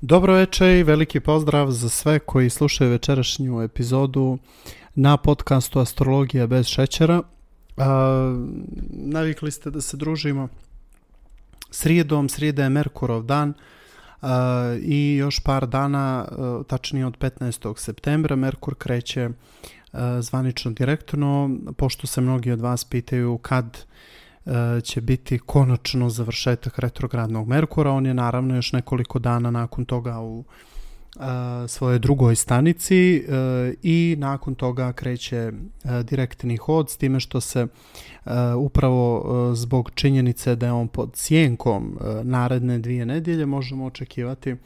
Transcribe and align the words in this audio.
Dobro 0.00 0.34
večer 0.34 0.68
i 0.68 0.82
veliki 0.82 1.20
pozdrav 1.20 1.70
za 1.70 1.88
sve 1.88 2.18
koji 2.18 2.50
slušaju 2.50 2.90
večerašnju 2.90 3.62
epizodu 3.62 4.38
na 4.94 5.16
podcastu 5.16 5.78
Astrologija 5.78 6.46
bez 6.46 6.66
šećera. 6.66 7.22
A, 7.76 8.46
navikli 8.90 9.50
ste 9.50 9.70
da 9.70 9.80
se 9.80 9.96
družimo 9.96 10.48
srijedom, 11.70 12.28
srijeda 12.28 12.62
je 12.62 12.68
Merkurov 12.68 13.22
dan 13.22 13.54
a, 14.22 14.76
i 14.82 15.16
još 15.16 15.40
par 15.40 15.66
dana, 15.66 16.26
a, 16.30 16.62
tačnije 16.68 17.06
od 17.06 17.18
15. 17.18 17.78
septembra, 17.78 18.36
Merkur 18.36 18.74
kreće 18.74 19.30
a, 19.92 20.22
zvanično 20.22 20.70
direktno, 20.70 21.50
pošto 21.76 22.06
se 22.06 22.20
mnogi 22.20 22.50
od 22.50 22.60
vas 22.60 22.84
pitaju 22.84 23.38
kad 23.38 23.84
E, 24.27 24.27
će 24.82 25.00
biti 25.00 25.38
konačno 25.38 26.10
završetak 26.10 26.78
retrogradnog 26.78 27.48
Merkura. 27.48 27.90
On 27.90 28.06
je 28.06 28.14
naravno 28.14 28.56
još 28.56 28.72
nekoliko 28.72 29.18
dana 29.18 29.50
nakon 29.50 29.84
toga 29.84 30.20
u 30.20 30.44
e, 30.44 31.68
svojoj 31.68 31.98
drugoj 31.98 32.36
stanici 32.36 33.16
e, 33.16 33.22
i 33.82 34.16
nakon 34.18 34.54
toga 34.54 34.92
kreće 34.92 35.52
direktni 36.02 36.56
hod 36.56 36.90
s 36.90 36.96
time 36.96 37.20
što 37.20 37.40
se 37.40 37.66
upravo 38.58 39.24
zbog 39.54 39.90
činjenice 39.94 40.56
da 40.56 40.66
je 40.66 40.72
on 40.72 40.88
pod 40.88 41.10
sjenkom 41.14 41.98
naredne 42.22 42.78
dvije 42.78 43.06
nedjelje 43.06 43.46
možemo 43.46 43.86
očekivati 43.86 44.56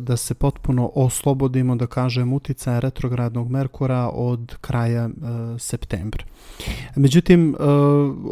da 0.00 0.16
se 0.16 0.34
potpuno 0.34 0.90
oslobodimo, 0.94 1.76
da 1.76 1.86
kažem, 1.86 2.32
uticaja 2.32 2.78
retrogradnog 2.78 3.50
Merkura 3.50 4.08
od 4.08 4.56
kraja 4.60 5.10
septembra. 5.58 6.24
Međutim, 6.96 7.56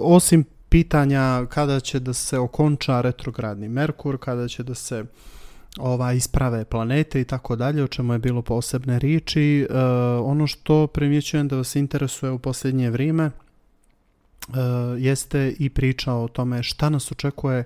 osim 0.01 0.45
pitanja 0.69 1.47
kada 1.47 1.81
će 1.81 2.01
da 2.01 2.13
se 2.13 2.39
okonča 2.39 3.01
retrogradni 3.01 3.69
Merkur, 3.69 4.19
kada 4.19 4.49
će 4.49 4.63
da 4.63 4.75
se 4.75 5.05
ova 5.79 6.13
isprave 6.13 6.65
planete 6.65 7.21
i 7.21 7.25
tako 7.25 7.57
dalje, 7.57 7.85
o 7.85 7.89
čemu 7.89 8.13
je 8.13 8.19
bilo 8.19 8.43
posebne 8.43 8.99
riječi. 8.99 9.67
E, 9.71 9.79
ono 10.23 10.47
što 10.47 10.87
primjećujem 10.87 11.49
da 11.49 11.57
vas 11.57 11.77
interesuje 11.77 12.33
u 12.33 12.39
posljednje 12.39 12.91
vrijeme 12.91 13.25
e, 13.25 13.31
jeste 14.99 15.55
i 15.59 15.71
priča 15.71 16.15
o 16.15 16.29
tome 16.29 16.63
šta 16.63 16.89
nas 16.89 17.13
očekuje 17.13 17.65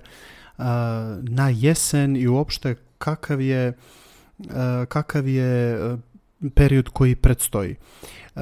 na 1.21 1.49
jesen 1.49 2.15
i 2.15 2.27
uopšte 2.27 2.75
kakav 2.97 3.41
je, 3.41 3.67
e, 3.67 4.85
kakav 4.85 5.27
je 5.27 5.73
e, 5.73 5.97
period 6.55 6.89
koji 6.89 7.15
predstoji. 7.15 7.71
Uh, 7.71 8.41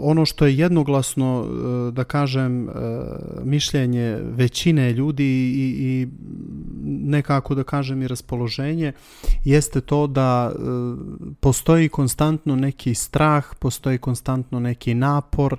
ono 0.00 0.26
što 0.26 0.46
je 0.46 0.58
jednoglasno, 0.58 1.46
da 1.92 2.04
kažem, 2.04 2.68
mišljenje 3.44 4.18
većine 4.22 4.92
ljudi 4.92 5.24
i, 5.24 5.76
i 5.78 6.08
nekako 6.84 7.54
da 7.54 7.62
kažem 7.62 8.02
i 8.02 8.08
raspoloženje, 8.08 8.92
jeste 9.44 9.80
to 9.80 10.06
da 10.06 10.52
postoji 11.40 11.88
konstantno 11.88 12.56
neki 12.56 12.94
strah, 12.94 13.44
postoji 13.58 13.98
konstantno 13.98 14.60
neki 14.60 14.94
napor, 14.94 15.56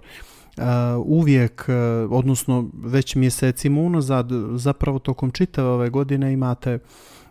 uvijek, 1.06 1.66
odnosno 2.10 2.70
već 2.84 3.16
mjesecima 3.16 3.82
unazad, 3.82 4.30
zapravo 4.56 5.00
tokom 5.00 5.32
čitave 5.32 5.70
ove 5.70 5.90
godine 5.90 6.34
imate 6.34 6.80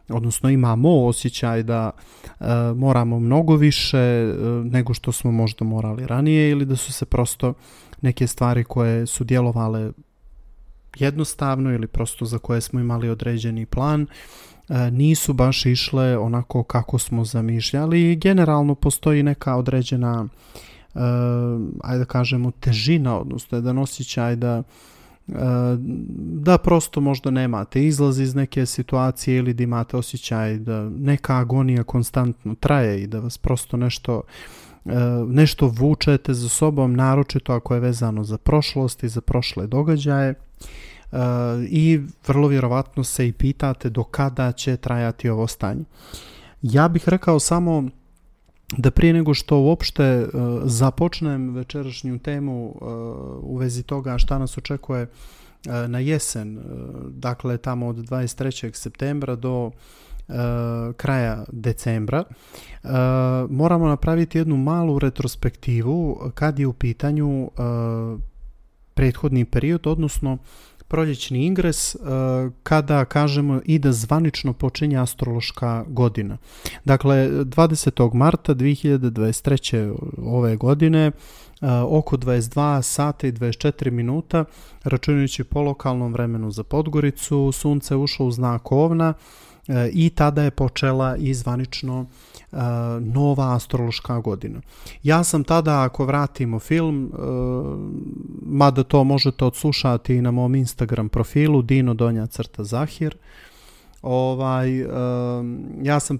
odnosno 0.08 0.50
imamo 0.50 1.04
osjećaj 1.06 1.62
da 1.62 1.90
e, 1.90 2.44
moramo 2.76 3.20
mnogo 3.20 3.56
više 3.56 3.98
e, 3.98 4.34
nego 4.64 4.94
što 4.94 5.12
smo 5.12 5.32
možda 5.32 5.64
morali 5.64 6.06
ranije 6.06 6.50
ili 6.50 6.64
da 6.64 6.76
su 6.76 6.92
se 6.92 7.06
prosto 7.06 7.54
neke 8.00 8.26
stvari 8.26 8.64
koje 8.64 9.06
su 9.06 9.24
djelovale 9.24 9.92
jednostavno 10.98 11.72
ili 11.72 11.86
prosto 11.86 12.24
za 12.24 12.38
koje 12.38 12.60
smo 12.60 12.80
imali 12.80 13.08
određeni 13.08 13.66
plan 13.66 14.06
e, 14.68 14.90
nisu 14.90 15.32
baš 15.32 15.66
išle 15.66 16.18
onako 16.18 16.62
kako 16.62 16.98
smo 16.98 17.24
zamišljali. 17.24 18.12
I 18.12 18.16
generalno 18.16 18.74
postoji 18.74 19.22
neka 19.22 19.56
određena 19.56 20.28
e, 20.94 20.98
ajde 21.84 21.98
da 21.98 22.04
kažemo 22.04 22.50
težina 22.50 23.18
odnosno 23.18 23.58
jedan 23.58 23.78
osjećaj 23.78 24.36
da 24.36 24.62
da 26.18 26.58
prosto 26.58 27.00
možda 27.00 27.30
nemate 27.30 27.84
izlaz 27.84 28.20
iz 28.20 28.34
neke 28.34 28.66
situacije 28.66 29.36
ili 29.36 29.54
da 29.54 29.62
imate 29.62 29.96
osjećaj 29.96 30.58
da 30.58 30.88
neka 30.88 31.36
agonija 31.36 31.84
konstantno 31.84 32.54
traje 32.54 33.02
i 33.02 33.06
da 33.06 33.20
vas 33.20 33.38
prosto 33.38 33.76
nešto 33.76 34.22
e, 34.84 34.90
nešto 35.26 35.66
vučete 35.66 36.34
za 36.34 36.48
sobom, 36.48 36.94
naročito 36.94 37.52
ako 37.52 37.74
je 37.74 37.80
vezano 37.80 38.24
za 38.24 38.38
prošlost 38.38 39.02
i 39.02 39.08
za 39.08 39.20
prošle 39.20 39.66
događaje 39.66 40.28
e, 40.28 40.36
i 41.68 42.00
vrlo 42.26 42.48
vjerovatno 42.48 43.04
se 43.04 43.28
i 43.28 43.32
pitate 43.32 43.90
do 43.90 44.04
kada 44.04 44.52
će 44.52 44.76
trajati 44.76 45.28
ovo 45.28 45.46
stanje. 45.46 45.84
Ja 46.62 46.88
bih 46.88 47.08
rekao 47.08 47.40
samo 47.40 47.88
da 48.76 48.90
prije 48.90 49.12
nego 49.12 49.34
što 49.34 49.58
uopšte 49.58 50.22
uh, 50.22 50.60
započnem 50.64 51.54
večerašnju 51.54 52.18
temu 52.18 52.66
uh, 52.66 52.80
u 53.42 53.56
vezi 53.56 53.82
toga 53.82 54.18
šta 54.18 54.38
nas 54.38 54.58
očekuje 54.58 55.02
uh, 55.02 55.08
na 55.88 55.98
jesen, 55.98 56.58
dakle 57.08 57.58
tamo 57.58 57.86
od 57.86 57.96
23. 57.96 58.74
septembra 58.74 59.36
do 59.36 59.70
kraja 60.96 61.44
decembra, 61.52 62.24
moramo 63.50 63.88
napraviti 63.88 64.38
jednu 64.38 64.56
malu 64.56 64.98
retrospektivu 64.98 66.30
kad 66.34 66.58
je 66.58 66.66
u 66.66 66.72
pitanju 66.72 67.50
prethodni 68.94 69.44
period, 69.44 69.86
odnosno 69.86 70.38
proljećni 70.88 71.46
ingres 71.46 71.94
uh, 71.94 72.00
kada 72.62 73.04
kažemo 73.04 73.60
i 73.64 73.78
da 73.78 73.92
zvanično 73.92 74.52
počinje 74.52 74.96
astrološka 74.96 75.84
godina. 75.88 76.36
Dakle, 76.84 77.14
20. 77.30 78.14
marta 78.14 78.54
2023. 78.54 79.96
ove 80.26 80.56
godine 80.56 81.06
uh, 81.08 81.68
oko 81.88 82.16
22 82.16 82.82
sata 82.82 83.26
i 83.26 83.32
24 83.32 83.90
minuta, 83.90 84.44
računajući 84.84 85.44
po 85.44 85.62
lokalnom 85.62 86.12
vremenu 86.12 86.50
za 86.50 86.62
Podgoricu, 86.62 87.52
sunce 87.52 87.96
ušlo 87.96 88.26
u 88.26 88.30
znak 88.30 88.72
ovna 88.72 89.08
uh, 89.08 89.24
i 89.92 90.10
tada 90.10 90.42
je 90.42 90.50
počela 90.50 91.16
i 91.16 91.34
zvanično 91.34 92.06
nova 93.00 93.54
astrološka 93.54 94.20
godina. 94.20 94.60
Ja 95.02 95.24
sam 95.24 95.44
tada, 95.44 95.82
ako 95.82 96.04
vratimo 96.04 96.58
film, 96.58 97.12
mada 98.48 98.82
to 98.82 99.04
možete 99.04 99.44
odslušati 99.44 100.14
i 100.14 100.22
na 100.22 100.30
mom 100.30 100.54
Instagram 100.54 101.08
profilu, 101.08 101.62
Dino 101.62 101.94
Donja 101.94 102.26
crta 102.26 102.64
Zahir, 102.64 103.16
ovaj, 104.02 104.78
ja 105.82 106.00
sam 106.00 106.18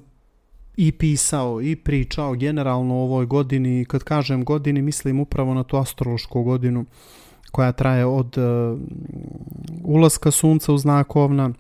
i 0.77 0.93
pisao 0.93 1.63
i 1.63 1.77
pričao 1.77 2.35
generalno 2.35 2.95
o 2.95 3.03
ovoj 3.03 3.27
godini, 3.27 3.85
kad 3.85 4.05
kažem 4.05 4.45
godini, 4.45 4.83
mislim 4.83 5.21
upravo 5.21 5.55
na 5.55 5.63
tu 5.63 5.77
astrološku 5.77 6.43
godinu 6.43 6.85
koja 7.53 7.73
traje 7.73 8.07
od 8.07 8.37
ulaska 9.85 10.31
sunca 10.31 10.73
u 10.73 10.79
znak 10.79 11.17
ovna, 11.17 11.51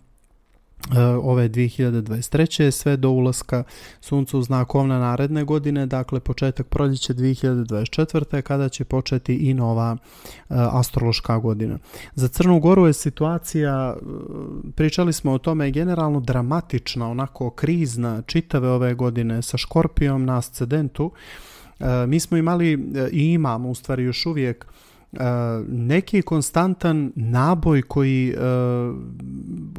ove 1.22 1.48
2023. 1.48 2.70
sve 2.70 2.96
do 2.96 3.10
ulaska 3.10 3.64
sunca 4.00 4.38
u 4.38 4.42
znakovna 4.42 4.98
naredne 4.98 5.44
godine, 5.44 5.86
dakle 5.86 6.20
početak 6.20 6.66
proljeća 6.66 7.14
2024. 7.14 8.42
kada 8.42 8.68
će 8.68 8.84
početi 8.84 9.34
i 9.34 9.54
nova 9.54 9.92
uh, 9.92 10.56
astrološka 10.56 11.38
godina. 11.38 11.78
Za 12.14 12.28
Crnu 12.28 12.60
Goru 12.60 12.86
je 12.86 12.92
situacija, 12.92 13.96
uh, 13.96 14.08
pričali 14.74 15.12
smo 15.12 15.32
o 15.32 15.38
tome, 15.38 15.70
generalno 15.70 16.20
dramatična, 16.20 17.10
onako 17.10 17.50
krizna 17.50 18.22
čitave 18.22 18.68
ove 18.68 18.94
godine 18.94 19.42
sa 19.42 19.56
Škorpijom 19.56 20.24
na 20.24 20.38
ascendentu. 20.38 21.10
Mi 22.06 22.20
smo 22.20 22.36
imali 22.36 22.72
i 23.12 23.32
imamo 23.32 23.70
u 23.70 23.74
stvari 23.74 24.02
još 24.02 24.26
uvijek 24.26 24.66
uh, 25.12 25.18
neki 25.68 26.22
konstantan 26.22 27.12
naboj 27.16 27.82
koji 27.82 28.34
uh, 28.34 28.96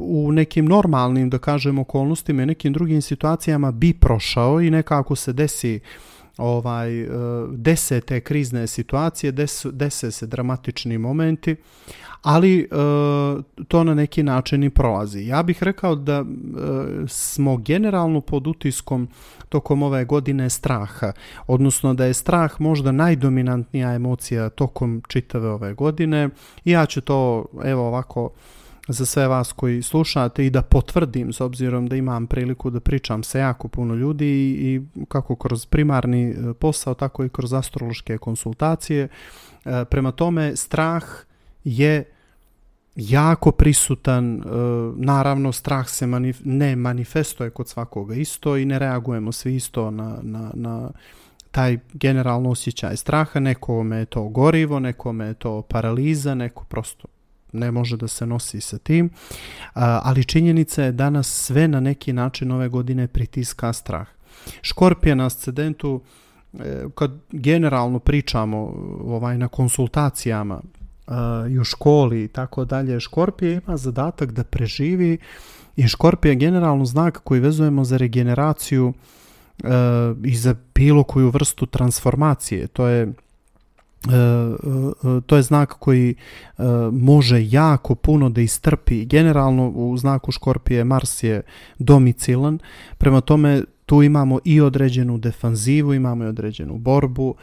u 0.00 0.32
nekim 0.32 0.66
normalnim, 0.66 1.30
da 1.30 1.38
kažem, 1.38 1.78
okolnostima 1.78 2.42
i 2.42 2.46
nekim 2.46 2.72
drugim 2.72 3.02
situacijama 3.02 3.72
bi 3.72 3.92
prošao 3.92 4.60
i 4.60 4.70
nekako 4.70 5.16
se 5.16 5.32
desi 5.32 5.80
ovaj 6.40 7.04
uh, 7.04 7.10
dese 7.52 8.00
te 8.00 8.20
krizne 8.20 8.66
situacije, 8.66 9.32
des, 9.32 9.66
dese 9.72 10.10
se 10.10 10.26
dramatični 10.26 10.98
momenti, 10.98 11.56
ali 12.22 12.68
uh, 12.70 13.44
to 13.68 13.84
na 13.84 13.94
neki 13.94 14.22
način 14.22 14.62
i 14.62 14.70
prolazi. 14.70 15.26
Ja 15.26 15.42
bih 15.42 15.62
rekao 15.62 15.94
da 15.94 16.20
uh, 16.20 16.26
smo 17.08 17.56
generalno 17.56 18.20
pod 18.20 18.46
utiskom 18.46 19.08
tokom 19.48 19.82
ove 19.82 20.04
godine 20.04 20.50
straha, 20.50 21.12
odnosno 21.46 21.94
da 21.94 22.04
je 22.04 22.14
strah 22.14 22.60
možda 22.60 22.92
najdominantnija 22.92 23.94
emocija 23.94 24.48
tokom 24.48 25.02
čitave 25.08 25.48
ove 25.48 25.74
godine 25.74 26.28
i 26.64 26.70
ja 26.70 26.86
ću 26.86 27.00
to 27.00 27.44
evo 27.64 27.86
ovako 27.86 28.30
za 28.88 29.06
sve 29.06 29.28
vas 29.28 29.52
koji 29.52 29.82
slušate 29.82 30.46
i 30.46 30.50
da 30.50 30.62
potvrdim 30.62 31.32
s 31.32 31.40
obzirom 31.40 31.86
da 31.86 31.96
imam 31.96 32.26
priliku 32.26 32.70
da 32.70 32.80
pričam 32.80 33.22
sa 33.22 33.38
jako 33.38 33.68
puno 33.68 33.94
ljudi 33.94 34.26
i, 34.60 34.80
kako 35.08 35.36
kroz 35.36 35.66
primarni 35.66 36.34
posao, 36.60 36.94
tako 36.94 37.24
i 37.24 37.28
kroz 37.28 37.52
astrološke 37.52 38.18
konsultacije. 38.18 39.08
Prema 39.90 40.12
tome, 40.12 40.56
strah 40.56 41.04
je 41.64 42.04
jako 42.96 43.50
prisutan, 43.50 44.42
naravno 44.96 45.52
strah 45.52 45.88
se 45.88 46.06
ne 46.44 46.76
manifestuje 46.76 47.50
kod 47.50 47.68
svakoga 47.68 48.14
isto 48.14 48.56
i 48.56 48.64
ne 48.64 48.78
reagujemo 48.78 49.32
svi 49.32 49.56
isto 49.56 49.90
na, 49.90 50.18
na, 50.22 50.50
na 50.54 50.90
taj 51.50 51.78
generalno 51.92 52.50
osjećaj 52.50 52.96
straha, 52.96 53.40
nekome 53.40 53.96
je 53.96 54.04
to 54.04 54.28
gorivo, 54.28 54.80
nekome 54.80 55.26
je 55.26 55.34
to 55.34 55.62
paraliza, 55.62 56.34
neko 56.34 56.64
prosto 56.64 57.08
ne 57.52 57.70
može 57.70 57.96
da 57.96 58.08
se 58.08 58.26
nosi 58.26 58.60
sa 58.60 58.78
tim, 58.78 59.10
ali 59.74 60.24
činjenica 60.24 60.82
je 60.82 60.92
da 60.92 61.10
nas 61.10 61.26
sve 61.26 61.68
na 61.68 61.80
neki 61.80 62.12
način 62.12 62.52
ove 62.52 62.68
godine 62.68 63.06
pritiska 63.06 63.72
strah. 63.72 64.06
Škorpije 64.62 65.14
na 65.14 65.26
ascendentu, 65.26 66.00
e, 66.58 66.84
kad 66.94 67.10
generalno 67.30 67.98
pričamo 67.98 68.58
ovaj, 69.04 69.38
na 69.38 69.48
konsultacijama 69.48 70.60
i 71.50 71.58
u 71.58 71.64
školi 71.64 72.24
i 72.24 72.28
tako 72.28 72.64
dalje, 72.64 73.00
Škorpije 73.00 73.60
ima 73.66 73.76
zadatak 73.76 74.32
da 74.32 74.44
preživi 74.44 75.18
i 75.76 75.88
Škorpije 75.88 76.32
je 76.32 76.36
generalno 76.36 76.84
znak 76.84 77.20
koji 77.24 77.40
vezujemo 77.40 77.84
za 77.84 77.96
regeneraciju 77.96 78.92
e, 79.64 79.68
i 80.24 80.36
za 80.36 80.54
bilo 80.74 81.02
koju 81.02 81.30
vrstu 81.30 81.66
transformacije. 81.66 82.66
To 82.66 82.86
je 82.86 83.02
E, 83.02 83.12
e, 83.12 83.29
to 85.26 85.36
je 85.36 85.42
znak 85.42 85.74
koji 85.78 86.14
e, 86.14 86.62
može 86.92 87.46
jako 87.50 87.94
puno 87.94 88.28
da 88.30 88.40
istrpi. 88.40 89.04
Generalno 89.04 89.68
u 89.68 89.96
znaku 89.96 90.32
Škorpije 90.32 90.84
Mars 90.84 91.22
je 91.22 91.42
domicilan, 91.78 92.58
prema 92.98 93.20
tome 93.20 93.62
tu 93.86 94.02
imamo 94.02 94.38
i 94.44 94.60
određenu 94.60 95.18
defanzivu, 95.18 95.94
imamo 95.94 96.24
i 96.24 96.26
određenu 96.26 96.78
borbu, 96.78 97.34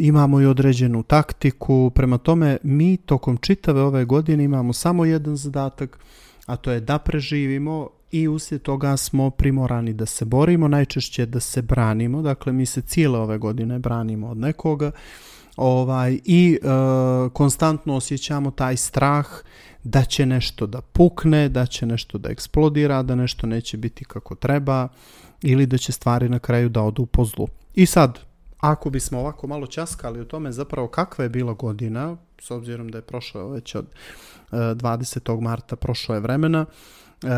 imamo 0.00 0.40
i 0.40 0.46
određenu 0.46 1.02
taktiku, 1.02 1.90
prema 1.94 2.18
tome 2.18 2.56
mi 2.62 2.96
tokom 2.96 3.36
čitave 3.36 3.82
ove 3.82 4.04
godine 4.04 4.44
imamo 4.44 4.72
samo 4.72 5.04
jedan 5.04 5.36
zadatak, 5.36 5.98
a 6.46 6.56
to 6.56 6.70
je 6.70 6.80
da 6.80 6.98
preživimo 6.98 7.88
i 8.10 8.28
uslijed 8.28 8.62
toga 8.62 8.96
smo 8.96 9.30
primorani 9.30 9.92
da 9.92 10.06
se 10.06 10.24
borimo, 10.24 10.68
najčešće 10.68 11.26
da 11.26 11.40
se 11.40 11.62
branimo, 11.62 12.22
dakle 12.22 12.52
mi 12.52 12.66
se 12.66 12.80
cijele 12.80 13.18
ove 13.18 13.38
godine 13.38 13.78
branimo 13.78 14.28
od 14.28 14.36
nekoga 14.36 14.90
ovaj, 15.56 16.18
i 16.24 16.58
e, 16.62 16.68
konstantno 17.32 17.96
osjećamo 17.96 18.50
taj 18.50 18.76
strah 18.76 19.26
da 19.84 20.04
će 20.04 20.26
nešto 20.26 20.66
da 20.66 20.80
pukne, 20.80 21.48
da 21.48 21.66
će 21.66 21.86
nešto 21.86 22.18
da 22.18 22.30
eksplodira, 22.30 23.02
da 23.02 23.14
nešto 23.14 23.46
neće 23.46 23.76
biti 23.76 24.04
kako 24.04 24.34
treba 24.34 24.88
ili 25.42 25.66
da 25.66 25.78
će 25.78 25.92
stvari 25.92 26.28
na 26.28 26.38
kraju 26.38 26.68
da 26.68 26.82
odu 26.82 27.06
po 27.06 27.24
zlu. 27.24 27.48
I 27.74 27.86
sad, 27.86 28.18
ako 28.62 28.90
bismo 28.90 29.18
ovako 29.18 29.46
malo 29.46 29.66
časkali 29.66 30.20
o 30.20 30.24
tome 30.24 30.52
zapravo 30.52 30.88
kakva 30.88 31.24
je 31.24 31.28
bila 31.28 31.52
godina, 31.52 32.16
s 32.40 32.50
obzirom 32.50 32.88
da 32.88 32.98
je 32.98 33.02
prošlo 33.02 33.48
već 33.48 33.74
od 33.74 33.86
20. 34.50 35.38
E, 35.38 35.40
marta 35.40 35.76
prošlo 35.76 36.14
je 36.14 36.20
vremena, 36.20 36.66
E, 37.22 37.28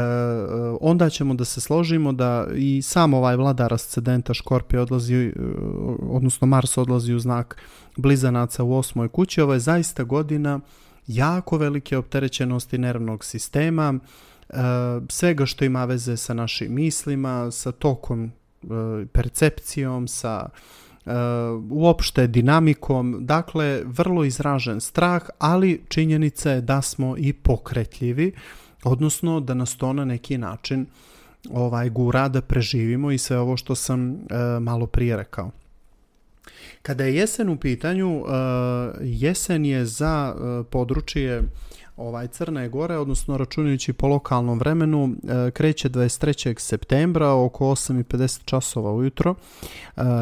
onda 0.80 1.10
ćemo 1.10 1.34
da 1.34 1.44
se 1.44 1.60
složimo 1.60 2.12
da 2.12 2.46
i 2.54 2.82
sam 2.82 3.14
ovaj 3.14 3.36
vladar 3.36 3.74
ascendenta 3.74 4.34
Škorpije 4.34 4.80
odlazi, 4.80 5.14
e, 5.14 5.32
odnosno 6.08 6.46
Mars 6.46 6.78
odlazi 6.78 7.14
u 7.14 7.18
znak 7.18 7.56
blizanaca 7.96 8.64
u 8.64 8.74
osmoj 8.74 9.08
kući. 9.08 9.40
Ovo 9.40 9.52
je 9.52 9.60
zaista 9.60 10.04
godina 10.04 10.60
jako 11.06 11.58
velike 11.58 11.96
opterećenosti 11.96 12.78
nervnog 12.78 13.24
sistema, 13.24 13.94
e, 14.48 14.54
svega 15.08 15.46
što 15.46 15.64
ima 15.64 15.84
veze 15.84 16.16
sa 16.16 16.34
našim 16.34 16.74
mislima, 16.74 17.50
sa 17.50 17.72
tokom 17.72 18.32
percepcijom, 19.12 20.08
sa 20.08 20.48
uopšte 21.70 22.26
dinamikom, 22.26 23.16
dakle 23.20 23.82
vrlo 23.84 24.24
izražen 24.24 24.80
strah, 24.80 25.22
ali 25.38 25.82
činjenica 25.88 26.50
je 26.50 26.60
da 26.60 26.82
smo 26.82 27.14
i 27.18 27.32
pokretljivi 27.32 28.32
odnosno 28.84 29.40
da 29.40 29.54
nas 29.54 29.76
to 29.76 29.92
na 29.92 30.04
neki 30.04 30.38
način 30.38 30.86
ovaj 31.50 31.90
gura 31.90 32.28
da 32.28 32.40
preživimo 32.40 33.10
i 33.10 33.18
sve 33.18 33.38
ovo 33.38 33.56
što 33.56 33.74
sam 33.74 34.10
e, 34.10 34.16
malo 34.60 34.86
prije 34.86 35.16
rekao. 35.16 35.50
Kada 36.82 37.04
je 37.04 37.16
jesen 37.16 37.48
u 37.48 37.56
pitanju, 37.56 38.18
e, 38.18 38.24
jesen 39.00 39.64
je 39.64 39.86
za 39.86 40.34
e, 40.34 40.64
područje 40.70 41.42
ovaj 41.96 42.28
Crne 42.28 42.68
Gore, 42.68 42.96
odnosno 42.96 43.36
računajući 43.36 43.92
po 43.92 44.08
lokalnom 44.08 44.58
vremenu, 44.58 45.14
kreće 45.52 45.88
23. 45.88 46.58
septembra 46.58 47.32
oko 47.32 47.64
8.50 47.64 48.40
časova 48.44 48.92
ujutro 48.92 49.34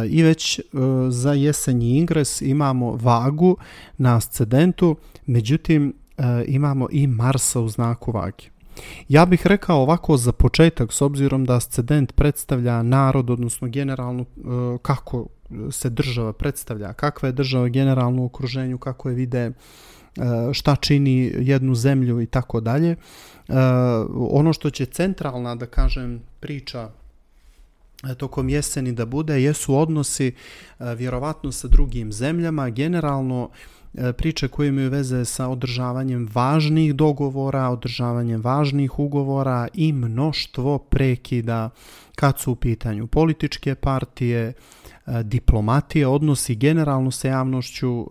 i 0.08 0.22
već 0.22 0.60
za 1.08 1.32
jesenji 1.32 1.98
ingres 1.98 2.40
imamo 2.40 2.96
vagu 2.96 3.56
na 3.98 4.16
ascendentu, 4.16 4.96
međutim 5.26 5.94
imamo 6.46 6.88
i 6.90 7.06
Marsa 7.06 7.60
u 7.60 7.68
znaku 7.68 8.12
vagi. 8.12 8.52
Ja 9.08 9.26
bih 9.26 9.46
rekao 9.46 9.82
ovako 9.82 10.16
za 10.16 10.32
početak, 10.32 10.92
s 10.92 11.02
obzirom 11.02 11.44
da 11.44 11.56
ascendent 11.56 12.12
predstavlja 12.12 12.82
narod, 12.82 13.30
odnosno 13.30 13.68
generalno 13.68 14.22
e, 14.22 14.24
kako 14.82 15.26
se 15.70 15.90
država 15.90 16.32
predstavlja, 16.32 16.92
kakva 16.92 17.26
je 17.26 17.32
država 17.32 17.68
generalno 17.68 18.22
u 18.22 18.26
okruženju, 18.26 18.78
kako 18.78 19.08
je 19.08 19.14
vide, 19.14 19.38
e, 19.38 19.52
šta 20.52 20.76
čini 20.76 21.32
jednu 21.38 21.74
zemlju 21.74 22.20
i 22.20 22.26
tako 22.26 22.60
dalje. 22.60 22.90
E, 22.90 22.96
ono 24.16 24.52
što 24.52 24.70
će 24.70 24.86
centralna, 24.86 25.54
da 25.54 25.66
kažem, 25.66 26.22
priča 26.40 26.88
tokom 28.16 28.48
jeseni 28.48 28.92
da 28.92 29.06
bude, 29.06 29.42
jesu 29.42 29.76
odnosi 29.76 30.34
vjerovatno 30.78 31.52
sa 31.52 31.68
drugim 31.68 32.12
zemljama, 32.12 32.70
generalno 32.70 33.50
E, 33.94 34.12
priče 34.12 34.48
koje 34.48 34.68
imaju 34.68 34.90
veze 34.90 35.24
sa 35.24 35.48
održavanjem 35.48 36.28
važnih 36.32 36.94
dogovora, 36.94 37.68
održavanjem 37.68 38.40
važnih 38.40 38.98
ugovora 38.98 39.68
i 39.74 39.92
mnoštvo 39.92 40.78
prekida 40.78 41.70
kad 42.14 42.40
su 42.40 42.52
u 42.52 42.56
pitanju 42.56 43.06
političke 43.06 43.74
partije, 43.74 44.48
e, 44.48 44.52
diplomatije, 45.24 46.06
odnosi 46.06 46.54
generalno 46.54 47.10
sa 47.10 47.28
javnošću, 47.28 48.00
e, 48.00 48.04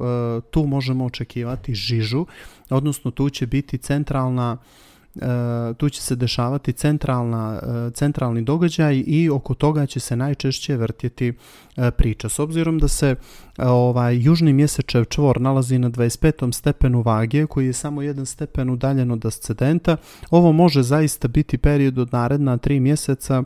tu 0.51 0.65
možemo 0.65 1.05
očekivati 1.05 1.75
žižu, 1.75 2.25
odnosno 2.69 3.11
tu 3.11 3.29
će 3.29 3.47
biti 3.47 3.77
centralna 3.77 4.57
E, 5.15 5.73
tu 5.77 5.89
će 5.89 6.01
se 6.01 6.15
dešavati 6.15 6.73
centralna, 6.73 7.59
e, 7.87 7.91
centralni 7.91 8.41
događaj 8.41 9.03
i 9.07 9.29
oko 9.29 9.53
toga 9.53 9.85
će 9.85 9.99
se 9.99 10.15
najčešće 10.15 10.77
vrtjeti 10.77 11.33
e, 11.77 11.91
priča. 11.91 12.29
S 12.29 12.39
obzirom 12.39 12.79
da 12.79 12.87
se 12.87 13.15
ovaj 13.57 14.17
južni 14.21 14.53
mjesečev 14.53 15.05
čvor 15.05 15.41
nalazi 15.41 15.79
na 15.79 15.89
25. 15.89 16.53
stepenu 16.53 17.01
vage, 17.01 17.45
koji 17.45 17.65
je 17.65 17.73
samo 17.73 18.01
jedan 18.01 18.25
stepen 18.25 18.69
udaljen 18.69 19.11
od 19.11 19.25
ascendenta, 19.25 19.97
ovo 20.29 20.51
može 20.51 20.83
zaista 20.83 21.27
biti 21.27 21.57
period 21.57 21.97
od 21.97 22.13
naredna 22.13 22.57
tri 22.57 22.79
mjeseca 22.79 23.43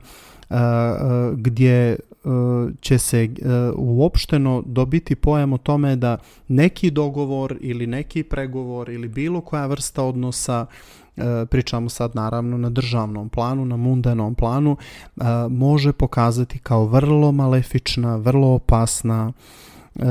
gdje 1.34 1.98
će 2.82 2.98
se 2.98 3.30
uopšteno 3.76 4.64
dobiti 4.66 5.16
pojam 5.16 5.54
o 5.54 5.58
tome 5.58 5.96
da 5.96 6.18
neki 6.48 6.92
dogovor 6.92 7.58
ili 7.62 7.88
neki 7.88 8.24
pregovor 8.24 8.90
ili 8.90 9.08
bilo 9.08 9.42
koja 9.42 9.66
vrsta 9.66 10.04
odnosa 10.04 10.66
E, 11.18 11.46
pričamo 11.46 11.90
sad 11.90 12.12
naravno 12.16 12.58
na 12.58 12.70
državnom 12.70 13.30
planu, 13.30 13.66
na 13.66 13.78
mundanom 13.78 14.36
planu, 14.36 14.78
e, 14.78 15.24
može 15.50 15.94
pokazati 15.94 16.60
kao 16.60 16.86
vrlo 16.86 17.32
malefična, 17.32 18.16
vrlo 18.16 18.48
opasna, 18.48 19.32
e, 19.96 20.02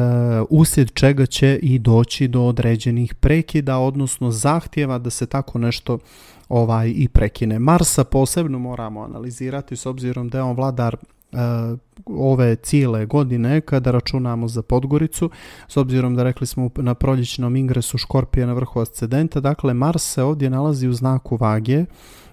uslijed 0.51 0.93
čega 0.93 1.27
će 1.27 1.59
i 1.63 1.79
doći 1.79 2.29
do 2.29 2.43
određenih 2.43 3.15
prekida, 3.15 3.79
odnosno 3.79 4.31
zahtjeva 4.31 4.99
da 4.99 5.11
se 5.11 5.27
tako 5.27 5.59
nešto 5.59 5.99
ovaj 6.49 6.93
i 6.97 7.09
prekine. 7.09 7.59
Marsa 7.59 8.05
posebno 8.05 8.59
moramo 8.59 9.03
analizirati 9.03 9.77
s 9.77 9.87
obzirom 9.87 10.29
da 10.29 10.39
je 10.39 10.43
on 10.43 10.57
vladar 10.57 10.97
E, 10.97 11.24
ove 12.07 12.57
cijele 12.57 13.07
godine 13.07 13.61
kada 13.61 13.91
računamo 13.91 14.49
za 14.49 14.63
Podgoricu, 14.63 15.31
s 15.69 15.77
obzirom 15.77 16.15
da 16.15 16.23
rekli 16.23 16.47
smo 16.47 16.71
na 16.77 16.95
proljećnom 16.95 17.57
ingresu 17.57 17.99
Škorpije 17.99 18.47
na 18.47 18.53
vrhu 18.53 18.81
ascendenta, 18.81 19.41
dakle 19.41 19.75
Mars 19.75 20.03
se 20.03 20.23
ovdje 20.23 20.51
nalazi 20.51 20.89
u 20.89 20.93
znaku 20.93 21.37
vage 21.37 21.85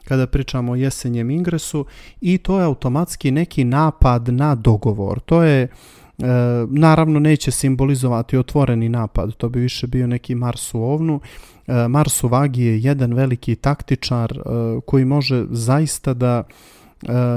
kada 0.03 0.27
pričamo 0.27 0.71
o 0.71 0.75
jesenjem 0.75 1.29
ingresu 1.29 1.85
i 2.21 2.37
to 2.37 2.59
je 2.59 2.65
automatski 2.65 3.31
neki 3.31 3.63
napad 3.63 4.29
na 4.29 4.55
dogovor. 4.55 5.19
To 5.19 5.43
je 5.43 5.67
E, 6.21 6.67
naravno 6.69 7.19
neće 7.19 7.51
simbolizovati 7.51 8.37
otvoreni 8.37 8.89
napad, 8.89 9.35
to 9.35 9.49
bi 9.49 9.59
više 9.59 9.87
bio 9.87 10.07
neki 10.07 10.35
Mars 10.35 10.73
u 10.73 10.83
ovnu. 10.83 11.19
E, 11.67 11.87
Mars 11.87 12.23
u 12.23 12.27
vagi 12.27 12.63
je 12.63 12.81
jedan 12.81 13.13
veliki 13.13 13.55
taktičar 13.55 14.31
e, 14.31 14.41
koji 14.85 15.05
može 15.05 15.45
zaista 15.49 16.13
da 16.13 16.43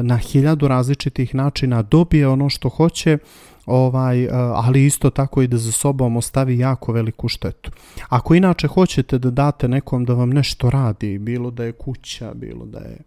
na 0.03 0.17
hiljadu 0.17 0.69
različitih 0.69 1.35
načina 1.35 1.83
dobije 1.83 2.29
ono 2.29 2.49
što 2.49 2.69
hoće, 2.69 3.19
ovaj, 3.67 4.25
e, 4.25 4.29
ali 4.33 4.87
isto 4.87 5.11
tako 5.11 5.43
i 5.43 5.47
da 5.47 5.57
za 5.57 5.73
sobom 5.73 6.17
ostavi 6.17 6.59
jako 6.59 6.93
veliku 6.93 7.29
štetu. 7.29 7.71
Ako 8.09 8.35
inače 8.35 8.69
hoćete 8.69 9.19
da 9.19 9.31
date 9.31 9.69
nekom 9.69 10.05
da 10.05 10.15
vam 10.15 10.31
nešto 10.31 10.71
radi, 10.71 11.19
bilo 11.19 11.51
da 11.51 11.65
je 11.65 11.73
kuća, 11.73 12.35
bilo 12.35 12.67
da 12.67 12.79
je 12.79 12.99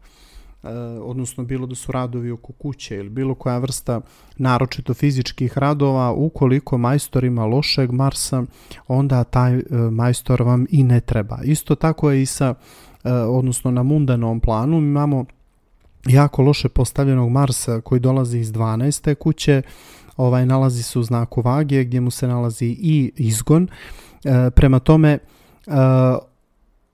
odnosno 1.01 1.43
bilo 1.43 1.67
da 1.67 1.75
su 1.75 1.91
radovi 1.91 2.31
oko 2.31 2.53
kuće 2.53 2.95
ili 2.95 3.09
bilo 3.09 3.35
koja 3.35 3.57
vrsta 3.57 4.01
naročito 4.37 4.93
fizičkih 4.93 5.57
radova, 5.57 6.11
ukoliko 6.11 6.77
majstor 6.77 7.23
ima 7.23 7.45
lošeg 7.45 7.91
Marsa, 7.91 8.43
onda 8.87 9.23
taj 9.23 9.61
majstor 9.91 10.41
vam 10.41 10.65
i 10.69 10.83
ne 10.83 10.99
treba. 10.99 11.39
Isto 11.43 11.75
tako 11.75 12.11
je 12.11 12.21
i 12.21 12.25
sa, 12.25 12.53
odnosno 13.29 13.71
na 13.71 13.83
mundanom 13.83 14.39
planu, 14.39 14.77
imamo 14.77 15.25
jako 16.07 16.41
loše 16.41 16.69
postavljenog 16.69 17.29
Marsa 17.29 17.81
koji 17.81 17.99
dolazi 17.99 18.39
iz 18.39 18.51
12. 18.51 19.15
kuće, 19.15 19.61
ovaj 20.17 20.45
nalazi 20.45 20.83
se 20.83 20.99
u 20.99 21.03
znaku 21.03 21.41
vage 21.41 21.83
gdje 21.83 22.01
mu 22.01 22.11
se 22.11 22.27
nalazi 22.27 22.65
i 22.65 23.11
izgon. 23.15 23.67
E, 24.23 24.49
prema 24.49 24.79
tome 24.79 25.11
e, 25.11 25.19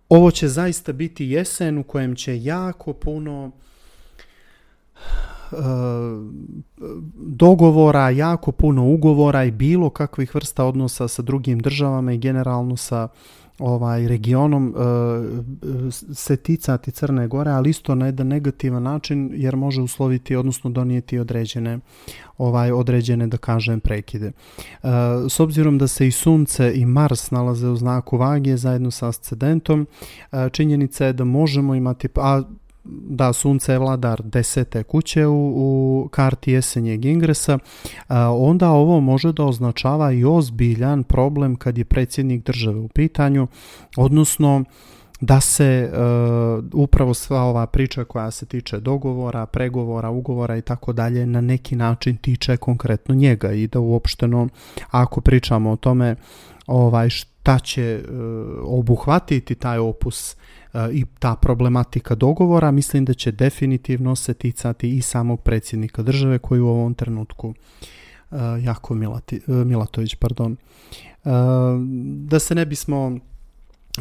ovo 0.09 0.31
će 0.31 0.47
zaista 0.47 0.93
biti 0.93 1.25
jesen 1.25 1.77
u 1.77 1.83
kojem 1.83 2.15
će 2.15 2.43
jako 2.43 2.93
puno 2.93 3.51
e, 5.51 5.55
dogovora, 7.15 8.09
jako 8.09 8.51
puno 8.51 8.85
ugovora 8.85 9.43
i 9.43 9.51
bilo 9.51 9.89
kakvih 9.89 10.35
vrsta 10.35 10.65
odnosa 10.65 11.07
sa 11.07 11.21
drugim 11.21 11.59
državama 11.59 12.13
i 12.13 12.17
generalno 12.17 12.77
sa 12.77 13.07
ovaj 13.63 14.07
regionom 14.07 14.67
e, 14.67 15.91
se 16.13 16.35
ticati 16.35 16.91
Crne 16.91 17.27
Gore, 17.27 17.51
ali 17.51 17.69
isto 17.69 17.95
na 17.95 18.05
jedan 18.05 18.27
negativan 18.27 18.83
način 18.83 19.31
jer 19.33 19.55
može 19.55 19.81
usloviti 19.81 20.35
odnosno 20.35 20.69
donijeti 20.69 21.19
određene 21.19 21.79
ovaj 22.37 22.71
određene 22.71 23.27
da 23.27 23.37
kažem 23.37 23.79
prekide. 23.79 24.27
E, 24.27 24.31
s 25.29 25.39
obzirom 25.39 25.77
da 25.77 25.87
se 25.87 26.07
i 26.07 26.11
Sunce 26.11 26.71
i 26.75 26.85
Mars 26.85 27.31
nalaze 27.31 27.67
u 27.67 27.75
znaku 27.75 28.17
vage 28.17 28.57
zajedno 28.57 28.91
sa 28.91 29.07
ascendentom, 29.07 29.87
e, 30.31 30.49
činjenica 30.49 31.05
je 31.05 31.13
da 31.13 31.23
možemo 31.23 31.75
imati 31.75 32.07
a 32.15 32.41
da 32.85 33.33
sunce 33.33 33.71
je 33.71 33.79
vladar 33.79 34.21
desete 34.23 34.83
kuće 34.83 35.27
u, 35.27 35.53
u 35.55 36.07
karti 36.11 36.51
jesenjeg 36.51 37.05
ingresa, 37.05 37.59
onda 38.37 38.69
ovo 38.69 38.99
može 38.99 39.33
da 39.33 39.43
označava 39.43 40.11
i 40.11 40.25
ozbiljan 40.25 41.03
problem 41.03 41.55
kad 41.55 41.77
je 41.77 41.85
predsjednik 41.85 42.45
države 42.45 42.79
u 42.79 42.87
pitanju, 42.87 43.47
odnosno 43.97 44.63
da 45.21 45.41
se 45.41 45.91
uh, 45.91 46.63
upravo 46.73 47.13
sva 47.13 47.41
ova 47.41 47.67
priča 47.67 48.03
koja 48.03 48.31
se 48.31 48.45
tiče 48.45 48.79
dogovora, 48.79 49.45
pregovora, 49.45 50.09
ugovora 50.09 50.57
i 50.57 50.61
tako 50.61 50.93
dalje 50.93 51.25
na 51.25 51.41
neki 51.41 51.75
način 51.75 52.17
tiče 52.17 52.57
konkretno 52.57 53.15
njega 53.15 53.51
i 53.51 53.67
da 53.67 53.79
uopšteno 53.79 54.47
ako 54.91 55.21
pričamo 55.21 55.71
o 55.71 55.75
tome 55.75 56.15
ovaj 56.67 57.09
šta 57.43 57.59
će 57.59 58.03
uh, 58.03 58.15
obuhvatiti 58.63 59.55
taj 59.55 59.77
opus 59.77 60.35
i 60.91 61.05
ta 61.19 61.35
problematika 61.35 62.15
dogovora, 62.15 62.71
mislim 62.71 63.05
da 63.05 63.13
će 63.13 63.31
definitivno 63.31 64.15
se 64.15 64.33
ticati 64.33 64.97
i 64.97 65.01
samog 65.01 65.41
predsjednika 65.41 66.01
države 66.01 66.39
koji 66.39 66.61
u 66.61 66.67
ovom 66.67 66.93
trenutku 66.93 67.53
jako 68.61 68.93
Milati, 68.93 69.41
Milatović, 69.47 70.15
pardon. 70.15 70.55
Da 72.25 72.39
se 72.39 72.55
ne 72.55 72.65
bismo 72.65 73.17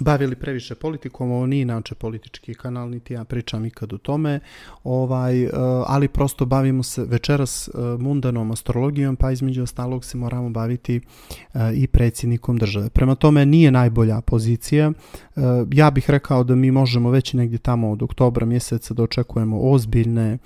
bavili 0.00 0.36
previše 0.36 0.74
politikom, 0.74 1.30
ovo 1.30 1.46
nije 1.46 1.62
inače 1.62 1.94
politički 1.94 2.54
kanal, 2.54 2.90
niti 2.90 3.14
ja 3.14 3.24
pričam 3.24 3.66
ikad 3.66 3.92
o 3.92 3.98
tome, 3.98 4.40
ovaj, 4.84 5.48
ali 5.86 6.08
prosto 6.08 6.46
bavimo 6.46 6.82
se 6.82 7.04
večeras 7.04 7.70
mundanom 7.98 8.50
astrologijom, 8.50 9.16
pa 9.16 9.30
između 9.30 9.62
ostalog 9.62 10.04
se 10.04 10.16
moramo 10.16 10.50
baviti 10.50 11.00
i 11.74 11.86
predsjednikom 11.86 12.58
države. 12.58 12.88
Prema 12.90 13.14
tome 13.14 13.46
nije 13.46 13.70
najbolja 13.70 14.20
pozicija. 14.20 14.92
Ja 15.72 15.90
bih 15.90 16.10
rekao 16.10 16.44
da 16.44 16.54
mi 16.54 16.70
možemo 16.70 17.10
već 17.10 17.32
negdje 17.32 17.58
tamo 17.58 17.90
od 17.90 18.02
oktobra 18.02 18.46
mjeseca 18.46 18.94
da 18.94 19.02
očekujemo 19.02 19.60
ozbiljne 19.60 20.38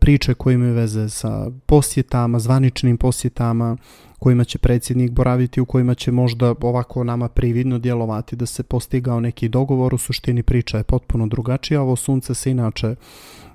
priče 0.00 0.34
koje 0.34 0.54
imaju 0.54 0.74
veze 0.74 1.08
sa 1.08 1.50
posjetama, 1.66 2.38
zvaničnim 2.38 2.96
posjetama, 2.96 3.76
kojima 4.20 4.44
će 4.44 4.58
predsjednik 4.58 5.10
boraviti, 5.10 5.60
u 5.60 5.64
kojima 5.64 5.94
će 5.94 6.12
možda 6.12 6.54
ovako 6.60 7.04
nama 7.04 7.28
prividno 7.28 7.78
djelovati 7.78 8.36
da 8.36 8.46
se 8.46 8.62
postigao 8.62 9.20
neki 9.20 9.48
dogovor, 9.48 9.94
u 9.94 9.98
suštini 9.98 10.42
priča 10.42 10.78
je 10.78 10.84
potpuno 10.84 11.26
drugačija, 11.26 11.82
ovo 11.82 11.96
sunce 11.96 12.34
se 12.34 12.50
inače 12.50 12.94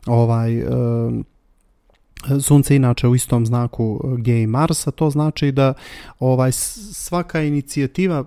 ovaj 0.06 0.58
e, 0.58 0.66
sunce 2.42 2.76
inače 2.76 3.08
u 3.08 3.16
istom 3.16 3.46
znaku 3.46 4.02
gdje 4.18 4.34
je 4.34 4.44
i 4.44 4.48
Mars, 4.48 4.88
a 4.88 4.92
to 4.92 5.10
znači 5.10 5.52
da 5.52 5.74
ovaj 6.20 6.52
svaka 6.52 7.42
inicijativa 7.42 8.24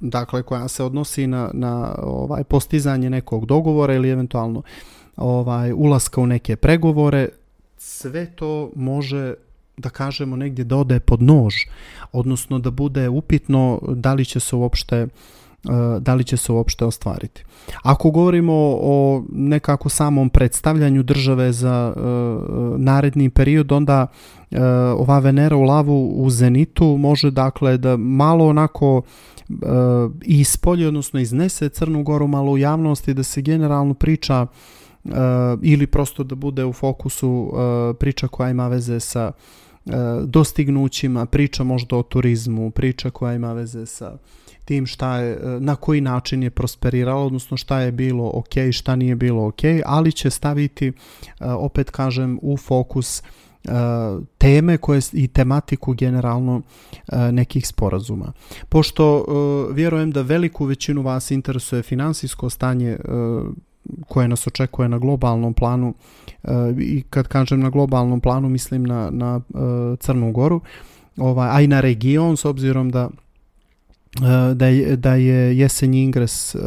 dakle 0.00 0.42
koja 0.42 0.68
se 0.68 0.84
odnosi 0.84 1.26
na, 1.26 1.50
na 1.54 1.94
ovaj 2.02 2.44
postizanje 2.44 3.10
nekog 3.10 3.46
dogovora 3.46 3.94
ili 3.94 4.10
eventualno 4.10 4.62
ovaj 5.16 5.72
ulaska 5.72 6.20
u 6.20 6.26
neke 6.26 6.56
pregovore 6.56 7.28
sve 7.76 8.26
to 8.26 8.70
može 8.76 9.34
da 9.80 9.90
kažemo 9.90 10.36
negdje 10.36 10.64
da 10.64 10.76
ode 10.76 11.00
pod 11.00 11.22
nož, 11.22 11.54
odnosno 12.12 12.58
da 12.58 12.70
bude 12.70 13.08
upitno 13.08 13.80
da 13.88 14.14
li 14.14 14.24
će 14.24 14.40
se 14.40 14.56
uopšte 14.56 14.96
e, 14.96 15.08
da 16.00 16.14
li 16.14 16.24
će 16.24 16.36
se 16.36 16.52
uopšte 16.52 16.84
ostvariti. 16.84 17.44
Ako 17.82 18.10
govorimo 18.10 18.54
o 18.82 19.24
nekako 19.32 19.88
samom 19.88 20.30
predstavljanju 20.30 21.02
države 21.02 21.52
za 21.52 21.94
uh, 21.96 22.80
naredni 22.80 23.30
period, 23.30 23.72
onda 23.72 24.06
uh, 24.06 24.58
ova 24.96 25.18
Venera 25.18 25.56
u 25.56 25.62
lavu 25.62 26.24
u 26.24 26.30
Zenitu 26.30 26.84
može 26.84 27.30
dakle 27.30 27.78
da 27.78 27.96
malo 27.96 28.48
onako 28.48 29.02
ispolje, 30.22 30.88
odnosno 30.88 31.20
iznese 31.20 31.68
Crnu 31.68 32.02
Goru 32.02 32.26
malo 32.26 32.52
u 32.52 32.58
javnosti, 32.58 33.14
da 33.14 33.22
se 33.22 33.42
generalno 33.42 33.94
priča 33.94 34.46
ili 35.62 35.86
prosto 35.86 36.24
da 36.24 36.34
bude 36.34 36.64
u 36.64 36.72
fokusu 36.72 37.52
priča 37.98 38.28
koja 38.28 38.50
ima 38.50 38.68
veze 38.68 39.00
sa 39.00 39.32
E, 39.32 39.69
dostignućima, 40.24 41.26
priča 41.26 41.64
možda 41.64 41.96
o 41.96 42.02
turizmu, 42.02 42.70
priča 42.70 43.10
koja 43.10 43.34
ima 43.34 43.52
veze 43.52 43.86
sa 43.86 44.18
tim 44.70 44.86
šta 44.86 45.16
je, 45.16 45.32
e, 45.32 45.60
na 45.60 45.76
koji 45.76 46.00
način 46.00 46.42
je 46.42 46.50
prosperiralo, 46.50 47.26
odnosno 47.26 47.56
šta 47.56 47.80
je 47.80 47.92
bilo 47.92 48.30
ok, 48.34 48.54
šta 48.72 48.96
nije 48.96 49.16
bilo 49.16 49.46
ok, 49.46 49.62
ali 49.86 50.12
će 50.12 50.30
staviti, 50.30 50.88
e, 50.88 50.92
opet 51.46 51.90
kažem, 51.90 52.38
u 52.42 52.56
fokus 52.56 53.22
teme 54.38 54.76
koje 54.76 55.00
i 55.12 55.28
tematiku 55.28 55.92
generalno 55.92 56.62
nekih 57.32 57.66
sporazuma. 57.66 58.32
Pošto 58.68 59.24
vjerujem 59.72 60.10
da 60.10 60.22
veliku 60.22 60.64
većinu 60.64 61.02
vas 61.02 61.30
interesuje 61.30 61.82
finansijsko 61.82 62.50
stanje 62.50 62.96
koje 64.08 64.28
nas 64.28 64.46
očekuje 64.46 64.88
na 64.88 64.98
globalnom 64.98 65.54
planu 65.54 65.94
e, 66.44 66.50
i 66.78 67.02
kad 67.10 67.28
kažem 67.28 67.60
na 67.60 67.70
globalnom 67.70 68.20
planu 68.20 68.48
mislim 68.48 68.84
na, 68.84 69.10
na 69.10 69.40
e, 69.54 69.96
Crnu 69.96 70.32
Goru, 70.32 70.60
ovaj, 71.16 71.48
a 71.52 71.60
i 71.60 71.66
na 71.66 71.80
region 71.80 72.36
s 72.36 72.44
obzirom 72.44 72.90
da 72.90 73.08
da 74.54 74.66
je, 74.66 74.96
da 74.96 75.14
je 75.14 75.58
jesenji 75.58 76.02
ingres 76.02 76.54
e, 76.54 76.58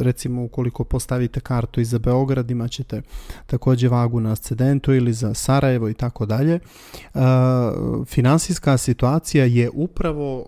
recimo 0.00 0.44
ukoliko 0.44 0.84
postavite 0.84 1.40
kartu 1.40 1.80
iza 1.80 1.98
Beograd 1.98 2.50
imat 2.50 2.70
ćete 2.70 3.02
također 3.46 3.90
vagu 3.90 4.20
na 4.20 4.32
ascendentu 4.32 4.94
ili 4.94 5.12
za 5.12 5.34
Sarajevo 5.34 5.88
i 5.88 5.94
tako 5.94 6.26
dalje. 6.26 6.54
E, 6.54 6.60
finansijska 8.06 8.78
situacija 8.78 9.44
je 9.44 9.70
upravo 9.74 10.46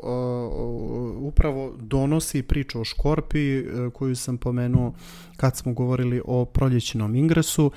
upravo 1.20 1.72
donosi 1.80 2.42
priču 2.42 2.80
o 2.80 2.84
škorpi 2.84 3.64
koju 3.92 4.16
sam 4.16 4.38
pomenuo 4.38 4.94
kad 5.36 5.56
smo 5.56 5.72
govorili 5.72 6.22
o 6.24 6.44
proljećnom 6.44 7.14
ingresu 7.14 7.70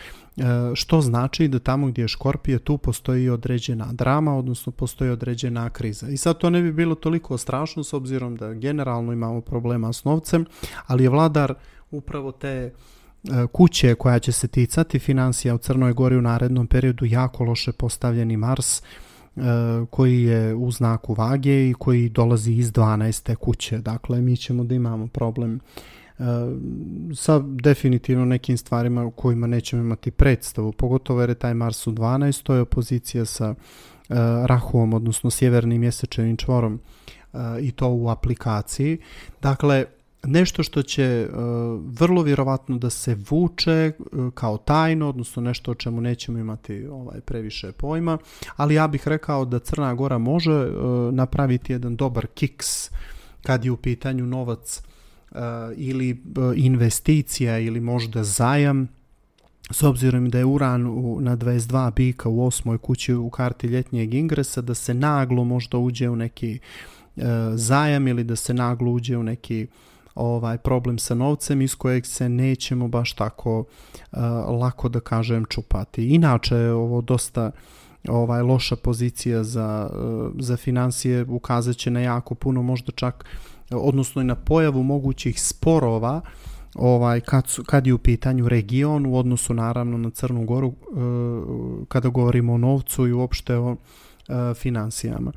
što 0.75 1.01
znači 1.01 1.47
da 1.47 1.59
tamo 1.59 1.87
gdje 1.87 2.01
je 2.01 2.07
škorpije 2.07 2.59
tu 2.59 2.77
postoji 2.77 3.29
određena 3.29 3.93
drama, 3.93 4.37
odnosno 4.37 4.71
postoji 4.71 5.11
određena 5.11 5.69
kriza. 5.69 6.09
I 6.09 6.17
sad 6.17 6.37
to 6.37 6.49
ne 6.49 6.61
bi 6.61 6.71
bilo 6.71 6.95
toliko 6.95 7.37
strašno 7.37 7.83
s 7.83 7.93
obzirom 7.93 8.35
da 8.35 8.53
generalno 8.53 9.13
imamo 9.13 9.41
problema 9.41 9.93
s 9.93 10.03
novcem, 10.03 10.45
ali 10.87 11.03
je 11.03 11.09
vladar 11.09 11.53
upravo 11.91 12.31
te 12.31 12.47
e, 12.47 12.71
kuće 13.53 13.95
koja 13.95 14.19
će 14.19 14.31
se 14.31 14.47
ticati 14.47 14.99
financija 14.99 15.55
u 15.55 15.57
Crnoj 15.57 15.93
Gori 15.93 16.17
u 16.17 16.21
narednom 16.21 16.67
periodu 16.67 17.05
jako 17.05 17.43
loše 17.43 17.71
postavljeni 17.71 18.37
Mars 18.37 18.79
e, 18.79 18.81
koji 19.89 20.23
je 20.23 20.55
u 20.55 20.71
znaku 20.71 21.13
vage 21.13 21.69
i 21.69 21.73
koji 21.73 22.09
dolazi 22.09 22.51
iz 22.51 22.71
12. 22.71 23.35
kuće. 23.35 23.77
Dakle, 23.77 24.21
mi 24.21 24.37
ćemo 24.37 24.63
da 24.63 24.75
imamo 24.75 25.07
problem 25.07 25.59
sa 27.15 27.39
definitivno 27.39 28.25
nekim 28.25 28.57
stvarima 28.57 29.05
u 29.05 29.11
kojima 29.11 29.47
nećemo 29.47 29.81
imati 29.81 30.11
predstavu, 30.11 30.71
pogotovo 30.71 31.21
jer 31.21 31.29
je 31.29 31.35
taj 31.35 31.53
Mars 31.53 31.87
u 31.87 31.91
12. 31.91 32.43
To 32.43 32.53
je 32.53 32.61
opozicija 32.61 33.25
sa 33.25 33.49
uh, 33.49 34.15
Rahuom, 34.45 34.93
odnosno 34.93 35.29
sjevernim 35.29 35.81
mjesečevim 35.81 36.37
čvorom 36.37 36.73
uh, 37.33 37.39
i 37.61 37.71
to 37.71 37.89
u 37.89 38.09
aplikaciji. 38.09 38.97
Dakle, 39.41 39.85
nešto 40.23 40.63
što 40.63 40.83
će 40.83 41.29
uh, 41.29 41.37
vrlo 41.99 42.21
vjerovatno 42.21 42.77
da 42.77 42.89
se 42.89 43.17
vuče 43.29 43.91
uh, 43.99 44.33
kao 44.33 44.57
tajno, 44.57 45.09
odnosno 45.09 45.41
nešto 45.41 45.71
o 45.71 45.75
čemu 45.75 46.01
nećemo 46.01 46.39
imati 46.39 46.87
ovaj 46.87 47.21
previše 47.21 47.71
pojma, 47.71 48.17
ali 48.55 48.75
ja 48.75 48.87
bih 48.87 49.07
rekao 49.07 49.45
da 49.45 49.59
Crna 49.59 49.93
Gora 49.93 50.17
može 50.17 50.51
uh, 50.51 51.13
napraviti 51.13 51.73
jedan 51.73 51.95
dobar 51.95 52.27
kiks 52.27 52.89
kad 53.43 53.65
je 53.65 53.71
u 53.71 53.77
pitanju 53.77 54.25
novac 54.25 54.81
ili 55.75 56.11
uh, 56.11 56.53
investicija 56.55 57.59
ili 57.59 57.79
možda 57.79 58.23
zajam 58.23 58.87
s 59.71 59.83
obzirom 59.83 60.29
da 60.29 60.37
je 60.37 60.45
uran 60.45 60.87
u, 60.87 61.21
na 61.21 61.37
22 61.37 61.93
bika 61.93 62.29
u 62.29 62.45
osmoj 62.45 62.77
kući 62.77 63.13
u 63.13 63.29
karti 63.29 63.67
ljetnjeg 63.67 64.13
ingresa, 64.13 64.61
da 64.61 64.73
se 64.73 64.93
naglo 64.93 65.43
možda 65.43 65.77
uđe 65.77 66.09
u 66.09 66.15
neki 66.15 66.59
e, 67.17 67.21
zajam 67.55 68.07
ili 68.07 68.23
da 68.23 68.35
se 68.35 68.53
naglo 68.53 68.91
uđe 68.91 69.17
u 69.17 69.23
neki 69.23 69.67
ovaj 70.15 70.57
problem 70.57 70.99
sa 70.99 71.15
novcem 71.15 71.61
iz 71.61 71.75
kojeg 71.75 72.05
se 72.05 72.29
nećemo 72.29 72.87
baš 72.87 73.13
tako 73.13 73.59
uh, 73.59 74.19
lako 74.61 74.89
da 74.89 74.99
kažem 74.99 75.45
čupati. 75.45 76.07
Inače 76.07 76.55
je 76.55 76.73
ovo 76.73 77.01
dosta 77.01 77.51
ovaj 78.07 78.41
loša 78.41 78.75
pozicija 78.75 79.43
za, 79.43 79.89
uh, 79.93 80.31
za 80.39 80.57
financije 80.57 81.25
ukazat 81.29 81.75
će 81.75 81.91
na 81.91 81.99
jako 81.99 82.35
puno 82.35 82.61
možda 82.61 82.91
čak 82.91 83.25
odnosno 83.71 84.21
i 84.21 84.25
na 84.25 84.35
pojavu 84.35 84.83
mogućih 84.83 85.41
sporova 85.41 86.21
ovaj 86.75 87.21
kad, 87.21 87.47
su, 87.47 87.63
kad 87.63 87.87
je 87.87 87.93
u 87.93 87.97
pitanju 87.97 88.49
region 88.49 89.05
u 89.05 89.17
odnosu 89.17 89.53
naravno 89.53 89.97
na 89.97 90.09
Crnu 90.09 90.45
Goru 90.45 90.67
uh, 90.67 91.87
kada 91.87 92.09
govorimo 92.09 92.53
o 92.53 92.57
novcu 92.57 93.07
i 93.07 93.13
uopšte 93.13 93.55
o 93.55 93.71
uh, 93.71 93.77
financijama. 94.55 95.31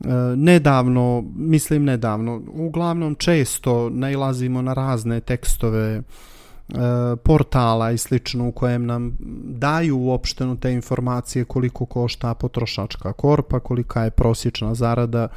E, 0.00 0.36
nedavno, 0.36 1.24
mislim 1.36 1.84
nedavno, 1.84 2.42
uglavnom 2.52 3.14
često 3.14 3.90
nailazimo 3.90 4.62
na 4.62 4.72
razne 4.72 5.20
tekstove 5.20 5.94
e, 5.94 6.02
portala 7.24 7.90
i 7.90 7.98
slično 7.98 8.48
u 8.48 8.52
kojem 8.52 8.86
nam 8.86 9.16
daju 9.44 9.98
uopšteno 9.98 10.56
te 10.56 10.72
informacije 10.72 11.44
koliko 11.44 11.86
košta 11.86 12.34
potrošačka 12.34 13.12
korpa, 13.12 13.60
kolika 13.60 14.04
je 14.04 14.10
prosječna 14.10 14.74
zarada 14.74 15.22
e, 15.22 15.28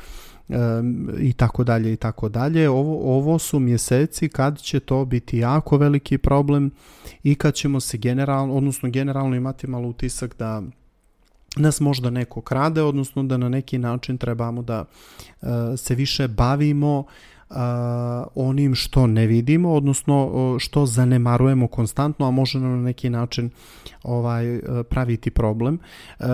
i 1.19 1.33
tako 1.33 1.63
dalje 1.63 1.93
i 1.93 1.95
tako 1.95 2.29
dalje. 2.29 2.69
Ovo, 2.69 3.17
ovo 3.17 3.39
su 3.39 3.59
mjeseci 3.59 4.29
kad 4.29 4.61
će 4.61 4.79
to 4.79 5.05
biti 5.05 5.37
jako 5.37 5.77
veliki 5.77 6.17
problem 6.17 6.71
i 7.23 7.35
kad 7.35 7.53
ćemo 7.53 7.79
se 7.79 7.97
generalno, 7.97 8.53
odnosno 8.55 8.89
generalno 8.89 9.35
imati 9.35 9.67
malo 9.67 9.87
utisak 9.87 10.37
da 10.37 10.63
nas 11.55 11.79
možda 11.79 12.09
neko 12.09 12.41
krade, 12.41 12.81
odnosno 12.81 13.23
da 13.23 13.37
na 13.37 13.49
neki 13.49 13.77
način 13.77 14.17
trebamo 14.17 14.61
da 14.61 14.85
uh, 15.41 15.47
se 15.77 15.95
više 15.95 16.27
bavimo 16.27 16.99
uh, 16.99 17.05
onim 18.35 18.75
što 18.75 19.07
ne 19.07 19.27
vidimo, 19.27 19.73
odnosno 19.73 20.31
što 20.59 20.85
zanemarujemo 20.85 21.67
konstantno, 21.67 22.27
a 22.27 22.31
može 22.31 22.59
nam 22.59 22.71
na 22.71 22.81
neki 22.81 23.09
način 23.09 23.49
ovaj 24.03 24.59
praviti 24.89 25.31
problem. 25.31 25.79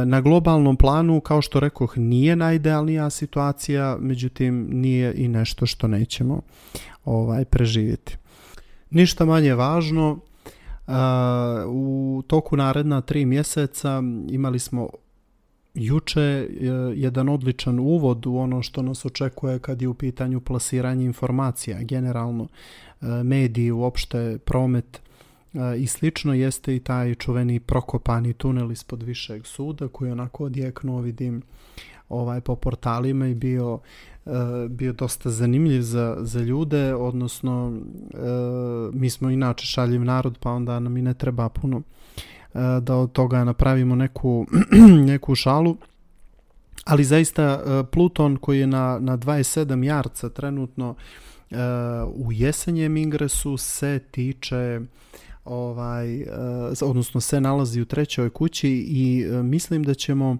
Na 0.05 0.21
globalnom 0.21 0.77
planu, 0.77 1.21
kao 1.21 1.41
što 1.41 1.59
rekoh, 1.59 1.97
nije 1.97 2.35
najidealnija 2.35 3.09
situacija, 3.09 3.97
međutim 3.99 4.67
nije 4.71 5.13
i 5.15 5.27
nešto 5.27 5.65
što 5.65 5.87
nećemo 5.87 6.41
ovaj 7.05 7.45
preživjeti. 7.45 8.17
Ništa 8.89 9.25
manje 9.25 9.55
važno, 9.55 10.11
uh, 10.11 10.93
u 11.67 12.23
toku 12.27 12.57
naredna 12.57 13.01
tri 13.01 13.25
mjeseca 13.25 14.01
imali 14.29 14.59
smo 14.59 14.89
juče 15.73 16.47
jedan 16.95 17.29
odličan 17.29 17.79
uvod 17.79 18.25
u 18.25 18.35
ono 18.35 18.61
što 18.61 18.81
nas 18.81 19.05
očekuje 19.05 19.59
kad 19.59 19.81
je 19.81 19.87
u 19.87 19.93
pitanju 19.93 20.41
plasiranje 20.41 21.05
informacija, 21.05 21.83
generalno 21.83 22.47
e, 23.01 23.05
mediji, 23.23 23.71
uopšte 23.71 24.37
promet 24.45 25.01
e, 25.53 25.77
i 25.77 25.87
slično 25.87 26.33
jeste 26.33 26.75
i 26.75 26.79
taj 26.79 27.15
čuveni 27.15 27.59
prokopani 27.59 28.33
tunel 28.33 28.71
ispod 28.71 29.03
višeg 29.03 29.45
suda 29.45 29.87
koji 29.87 30.11
onako 30.11 30.45
odjeknuo 30.45 31.01
vidim 31.01 31.41
ovaj 32.09 32.41
po 32.41 32.55
portalima 32.55 33.27
i 33.27 33.35
bio 33.35 33.79
e, 34.25 34.29
bio 34.69 34.93
dosta 34.93 35.29
zanimljiv 35.29 35.81
za, 35.81 36.17
za 36.19 36.39
ljude, 36.39 36.95
odnosno 36.95 37.81
mi 38.93 39.09
smo 39.09 39.29
inače 39.29 39.65
šaljiv 39.65 40.03
narod 40.03 40.37
pa 40.39 40.51
onda 40.51 40.79
nam 40.79 40.97
i 40.97 41.01
ne 41.01 41.13
treba 41.13 41.49
puno 41.49 41.81
da 42.81 42.95
od 42.95 43.11
toga 43.11 43.43
napravimo 43.43 43.95
neku, 43.95 44.45
neku 45.11 45.35
šalu. 45.35 45.77
Ali 46.85 47.03
zaista 47.03 47.43
e, 47.43 47.83
Pluton 47.91 48.37
koji 48.37 48.59
je 48.59 48.67
na, 48.67 48.97
na 49.01 49.17
27 49.17 49.83
jarca 49.83 50.29
trenutno 50.29 50.95
e, 51.51 51.55
u 52.15 52.31
jesenjem 52.31 52.97
ingresu 52.97 53.57
se 53.57 53.99
tiče 54.11 54.79
ovaj 55.45 56.25
odnosno 56.81 57.21
se 57.21 57.41
nalazi 57.41 57.81
u 57.81 57.85
trećoj 57.85 58.29
kući 58.29 58.69
i 58.87 59.25
mislim 59.43 59.83
da 59.83 59.93
ćemo 59.93 60.37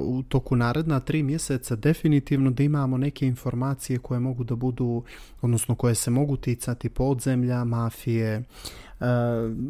u 0.00 0.22
toku 0.22 0.56
naredna 0.56 1.00
tri 1.00 1.22
mjeseca 1.22 1.76
definitivno 1.76 2.50
da 2.50 2.62
imamo 2.62 2.96
neke 2.98 3.26
informacije 3.26 3.98
koje 3.98 4.20
mogu 4.20 4.44
da 4.44 4.56
budu 4.56 5.02
odnosno 5.40 5.74
koje 5.74 5.94
se 5.94 6.10
mogu 6.10 6.36
ticati 6.36 6.88
podzemlja, 6.88 7.64
mafije, 7.64 8.42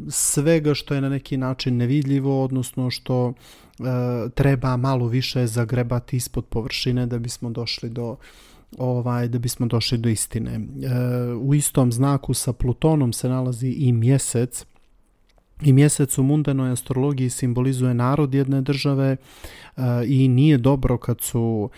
svega 0.09 0.73
što 0.73 0.93
je 0.93 1.01
na 1.01 1.09
neki 1.09 1.37
način 1.37 1.77
nevidljivo, 1.77 2.43
odnosno 2.43 2.89
što 2.89 3.33
treba 4.33 4.77
malo 4.77 5.07
više 5.07 5.47
zagrebati 5.47 6.17
ispod 6.17 6.45
površine 6.45 7.05
da 7.05 7.19
bismo 7.19 7.49
došli 7.49 7.89
do 7.89 8.15
ovaj 8.77 9.27
da 9.27 9.39
bismo 9.39 9.67
došli 9.67 9.97
do 9.97 10.09
istine. 10.09 10.51
E, 10.51 10.59
u 11.33 11.53
istom 11.53 11.91
znaku 11.91 12.33
sa 12.33 12.53
Plutonom 12.53 13.13
se 13.13 13.29
nalazi 13.29 13.67
i 13.67 13.91
mjesec 13.91 14.65
i 15.61 15.73
mjesec 15.73 16.17
u 16.17 16.23
mundanoj 16.23 16.71
astrologiji 16.71 17.29
simbolizuje 17.29 17.93
narod 17.93 18.33
jedne 18.33 18.61
države 18.61 19.17
e, 19.77 19.81
i 20.05 20.27
nije 20.27 20.57
dobro 20.57 20.97
kad 20.97 21.21
su 21.21 21.69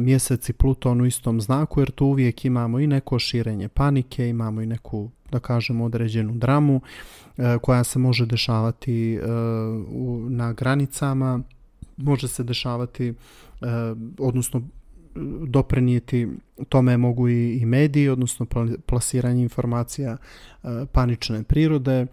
mjesec 0.00 0.48
i 0.48 0.52
Pluton 0.52 1.00
u 1.00 1.06
istom 1.06 1.40
znaku 1.40 1.80
jer 1.80 1.90
tu 1.90 2.06
uvijek 2.06 2.44
imamo 2.44 2.80
i 2.80 2.86
neko 2.86 3.18
širenje 3.18 3.68
panike, 3.68 4.28
imamo 4.28 4.60
i 4.60 4.66
neku 4.66 5.10
da 5.30 5.38
kažemo 5.38 5.84
određenu 5.84 6.32
dramu 6.34 6.80
e, 7.36 7.58
koja 7.62 7.84
se 7.84 7.98
može 7.98 8.26
dešavati 8.26 9.14
e, 9.14 9.20
na 10.28 10.52
granicama, 10.52 11.40
može 11.96 12.28
se 12.28 12.42
dešavati 12.42 13.08
e, 13.08 13.14
odnosno 14.18 14.62
doprenijeti 15.46 16.28
tome 16.68 16.96
mogu 16.96 17.28
i, 17.28 17.58
i 17.58 17.66
mediji, 17.66 18.08
odnosno 18.08 18.46
plasiranje 18.86 19.42
informacija 19.42 20.16
e, 20.16 20.68
panične 20.92 21.42
prirode 21.42 21.92
e, 22.00 22.06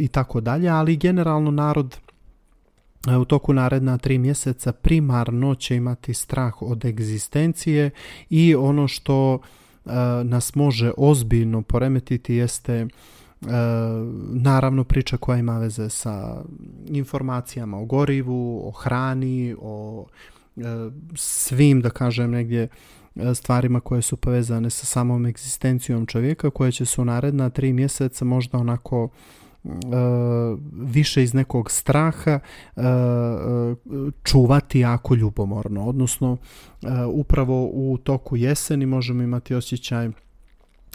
i 0.00 0.08
tako 0.08 0.40
dalje, 0.40 0.68
ali 0.68 0.96
generalno 0.96 1.50
narod 1.50 1.98
e, 3.08 3.16
u 3.16 3.24
toku 3.24 3.52
naredna 3.52 3.98
tri 3.98 4.18
mjeseca 4.18 4.72
primarno 4.72 5.54
će 5.54 5.76
imati 5.76 6.14
strah 6.14 6.62
od 6.62 6.84
egzistencije 6.84 7.90
i 8.30 8.54
ono 8.54 8.88
što 8.88 9.38
nas 10.24 10.54
može 10.54 10.92
ozbiljno 10.96 11.62
poremetiti 11.62 12.34
jeste 12.34 12.86
naravno 14.32 14.84
priča 14.84 15.16
koja 15.16 15.38
ima 15.38 15.58
veze 15.58 15.90
sa 15.90 16.42
informacijama 16.86 17.78
o 17.78 17.84
gorivu, 17.84 18.68
o 18.68 18.70
hrani, 18.70 19.54
o 19.60 20.06
svim 21.14 21.80
da 21.80 21.90
kažem 21.90 22.30
negdje 22.30 22.68
stvarima 23.34 23.80
koje 23.80 24.02
su 24.02 24.16
povezane 24.16 24.70
sa 24.70 24.86
samom 24.86 25.26
egzistencijom 25.26 26.06
čovjeka 26.06 26.50
koje 26.50 26.72
će 26.72 26.84
su 26.84 27.04
naredna 27.04 27.50
tri 27.50 27.72
mjeseca 27.72 28.24
možda 28.24 28.58
onako 28.58 29.04
uh, 29.04 29.10
više 30.72 31.22
iz 31.22 31.34
nekog 31.34 31.70
straha 31.70 32.40
čuvati 34.22 34.80
jako 34.80 35.14
ljubomorno. 35.14 35.86
Odnosno, 35.86 36.36
upravo 37.12 37.66
u 37.72 37.98
toku 38.04 38.36
jeseni 38.36 38.86
možemo 38.86 39.22
imati 39.22 39.54
osjećaj 39.54 40.08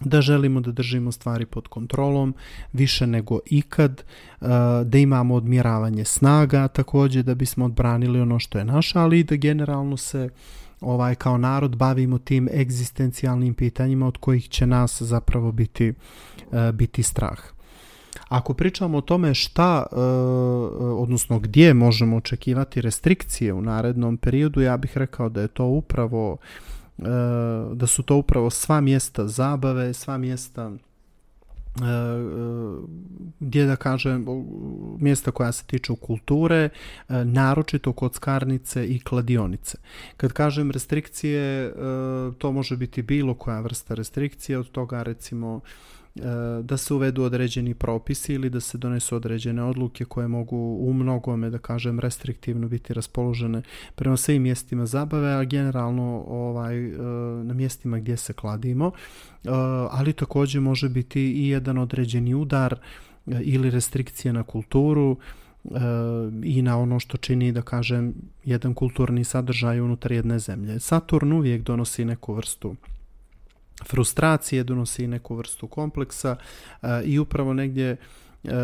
da 0.01 0.21
želimo 0.21 0.61
da 0.61 0.71
držimo 0.71 1.11
stvari 1.11 1.45
pod 1.45 1.67
kontrolom 1.67 2.33
više 2.73 3.07
nego 3.07 3.39
ikad, 3.45 4.03
da 4.85 4.97
imamo 4.97 5.35
odmjeravanje 5.35 6.05
snaga 6.05 6.67
također 6.67 7.23
da 7.23 7.35
bismo 7.35 7.65
odbranili 7.65 8.21
ono 8.21 8.39
što 8.39 8.57
je 8.57 8.65
naše, 8.65 8.99
ali 8.99 9.19
i 9.19 9.23
da 9.23 9.35
generalno 9.35 9.97
se 9.97 10.29
ovaj 10.81 11.15
kao 11.15 11.37
narod 11.37 11.75
bavimo 11.75 12.17
tim 12.17 12.49
egzistencijalnim 12.53 13.53
pitanjima 13.53 14.07
od 14.07 14.17
kojih 14.17 14.49
će 14.49 14.67
nas 14.67 15.01
zapravo 15.01 15.51
biti, 15.51 15.93
biti 16.73 17.03
strah. 17.03 17.39
Ako 18.29 18.53
pričamo 18.53 18.97
o 18.97 19.01
tome 19.01 19.33
šta, 19.33 19.85
e, 19.91 19.95
odnosno 20.81 21.39
gdje 21.39 21.73
možemo 21.73 22.17
očekivati 22.17 22.81
restrikcije 22.81 23.53
u 23.53 23.61
narednom 23.61 24.17
periodu, 24.17 24.61
ja 24.61 24.77
bih 24.77 24.97
rekao 24.97 25.29
da 25.29 25.41
je 25.41 25.47
to 25.47 25.65
upravo 25.65 26.37
e, 26.37 26.72
da 27.73 27.87
su 27.87 28.03
to 28.03 28.15
upravo 28.15 28.49
sva 28.49 28.81
mjesta 28.81 29.27
zabave, 29.27 29.93
sva 29.93 30.17
mjesta 30.17 30.71
e, 30.71 30.77
gdje 33.39 33.65
da 33.65 33.75
kažem 33.75 34.25
mjesta 34.99 35.31
koja 35.31 35.51
se 35.51 35.63
tiču 35.65 35.95
kulture, 35.95 36.69
naročito 37.09 37.93
kockarnice 37.93 38.87
i 38.87 38.99
kladionice. 38.99 39.77
Kad 40.17 40.33
kažem 40.33 40.71
restrikcije, 40.71 41.73
to 42.37 42.51
može 42.51 42.77
biti 42.77 43.01
bilo 43.01 43.33
koja 43.33 43.59
vrsta 43.59 43.93
restrikcije, 43.93 44.59
od 44.59 44.71
toga 44.71 45.03
recimo 45.03 45.61
da 46.63 46.77
se 46.77 46.93
uvedu 46.93 47.23
određeni 47.23 47.73
propisi 47.73 48.33
ili 48.33 48.49
da 48.49 48.59
se 48.59 48.77
donesu 48.77 49.15
određene 49.15 49.63
odluke 49.63 50.05
koje 50.05 50.27
mogu 50.27 50.57
u 50.81 50.93
mnogome, 50.93 51.49
da 51.49 51.57
kažem, 51.57 51.99
restriktivno 51.99 52.67
biti 52.67 52.93
raspoložene 52.93 53.61
prema 53.95 54.17
svim 54.17 54.41
mjestima 54.41 54.85
zabave, 54.85 55.33
a 55.33 55.43
generalno 55.43 56.23
ovaj, 56.27 56.85
e, 56.85 56.97
na 57.43 57.53
mjestima 57.53 57.99
gdje 57.99 58.17
se 58.17 58.33
kladimo, 58.33 58.91
e, 59.43 59.49
ali 59.91 60.13
također 60.13 60.61
može 60.61 60.89
biti 60.89 61.21
i 61.21 61.47
jedan 61.47 61.77
određeni 61.77 62.33
udar 62.33 62.79
ili 63.25 63.69
restrikcije 63.69 64.33
na 64.33 64.43
kulturu 64.43 65.17
i 66.43 66.61
na 66.61 66.79
ono 66.79 66.99
što 66.99 67.17
čini, 67.17 67.51
da 67.51 67.61
kažem, 67.61 68.13
jedan 68.45 68.73
kulturni 68.73 69.23
sadržaj 69.23 69.81
unutar 69.81 70.11
jedne 70.11 70.39
zemlje. 70.39 70.79
Saturn 70.79 71.33
uvijek 71.33 71.61
donosi 71.61 72.05
neku 72.05 72.33
vrstu 72.33 72.75
frustracije, 73.89 74.63
donosi 74.63 75.07
neku 75.07 75.35
vrstu 75.35 75.67
kompleksa 75.67 76.35
i 77.05 77.19
upravo 77.19 77.53
negdje 77.53 77.97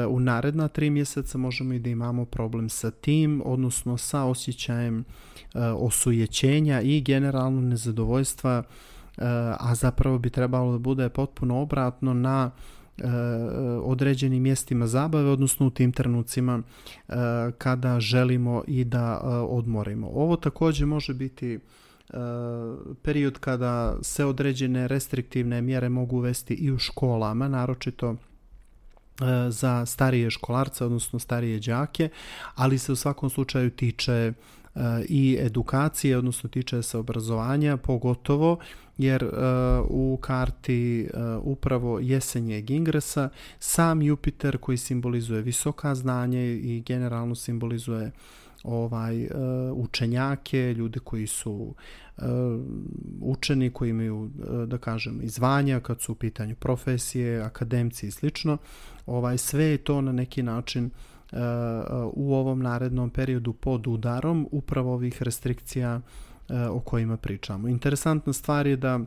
u 0.09 0.19
naredna 0.19 0.67
tri 0.67 0.89
mjeseca 0.89 1.37
možemo 1.37 1.73
i 1.73 1.79
da 1.79 1.89
imamo 1.89 2.25
problem 2.25 2.69
sa 2.69 2.91
tim, 2.91 3.41
odnosno 3.45 3.97
sa 3.97 4.23
osjećajem 4.23 5.03
osujećenja 5.75 6.81
i 6.81 7.01
generalno 7.01 7.61
nezadovoljstva, 7.61 8.63
a 9.59 9.75
zapravo 9.75 10.17
bi 10.17 10.29
trebalo 10.29 10.71
da 10.71 10.77
bude 10.77 11.09
potpuno 11.09 11.61
obratno 11.61 12.13
na 12.13 12.51
određenim 13.83 14.43
mjestima 14.43 14.87
zabave, 14.87 15.29
odnosno 15.29 15.67
u 15.67 15.69
tim 15.69 15.91
trenucima 15.91 16.61
kada 17.57 17.99
želimo 17.99 18.63
i 18.67 18.83
da 18.83 19.19
odmorimo. 19.49 20.07
Ovo 20.07 20.35
također 20.35 20.87
može 20.87 21.13
biti 21.13 21.59
period 23.01 23.39
kada 23.39 23.97
se 24.01 24.25
određene 24.25 24.87
restriktivne 24.87 25.61
mjere 25.61 25.89
mogu 25.89 26.17
uvesti 26.17 26.53
i 26.53 26.71
u 26.71 26.77
školama, 26.77 27.47
naročito 27.47 28.15
za 29.49 29.85
starije 29.85 30.29
školarce, 30.29 30.85
odnosno 30.85 31.19
starije 31.19 31.59
đake, 31.59 32.09
ali 32.55 32.77
se 32.77 32.91
u 32.91 32.95
svakom 32.95 33.29
slučaju 33.29 33.69
tiče 33.69 34.33
i 35.09 35.37
edukacije, 35.39 36.17
odnosno 36.17 36.49
tiče 36.49 36.81
se 36.81 36.97
obrazovanja, 36.97 37.77
pogotovo 37.77 38.59
jer 38.97 39.29
u 39.89 40.17
karti 40.21 41.09
upravo 41.41 41.99
jesenjeg 41.99 42.69
ingresa 42.69 43.29
sam 43.59 44.01
Jupiter 44.01 44.57
koji 44.57 44.77
simbolizuje 44.77 45.41
visoka 45.41 45.95
znanje 45.95 46.45
i 46.45 46.83
generalno 46.85 47.35
simbolizuje 47.35 48.11
ovaj 48.63 49.27
učenjake, 49.73 50.73
ljude 50.73 50.99
koji 50.99 51.27
su 51.27 51.75
učeni, 53.21 53.69
koji 53.69 53.89
imaju 53.89 54.29
da 54.67 54.77
kažem 54.77 55.19
izvanja 55.21 55.79
kad 55.79 56.01
su 56.01 56.11
u 56.11 56.15
pitanju 56.15 56.55
profesije, 56.55 57.41
akademci 57.41 58.07
i 58.07 58.11
slično. 58.11 58.57
Ovaj 59.05 59.37
sve 59.37 59.63
je 59.63 59.77
to 59.77 60.01
na 60.01 60.11
neki 60.11 60.43
način 60.43 60.89
u 62.13 62.33
ovom 62.35 62.61
narednom 62.61 63.09
periodu 63.09 63.53
pod 63.53 63.87
udarom 63.87 64.47
upravo 64.51 64.93
ovih 64.93 65.23
restrikcija 65.23 66.01
o 66.71 66.79
kojima 66.79 67.17
pričamo. 67.17 67.67
Interesantna 67.67 68.33
stvar 68.33 68.67
je 68.67 68.75
da 68.75 68.99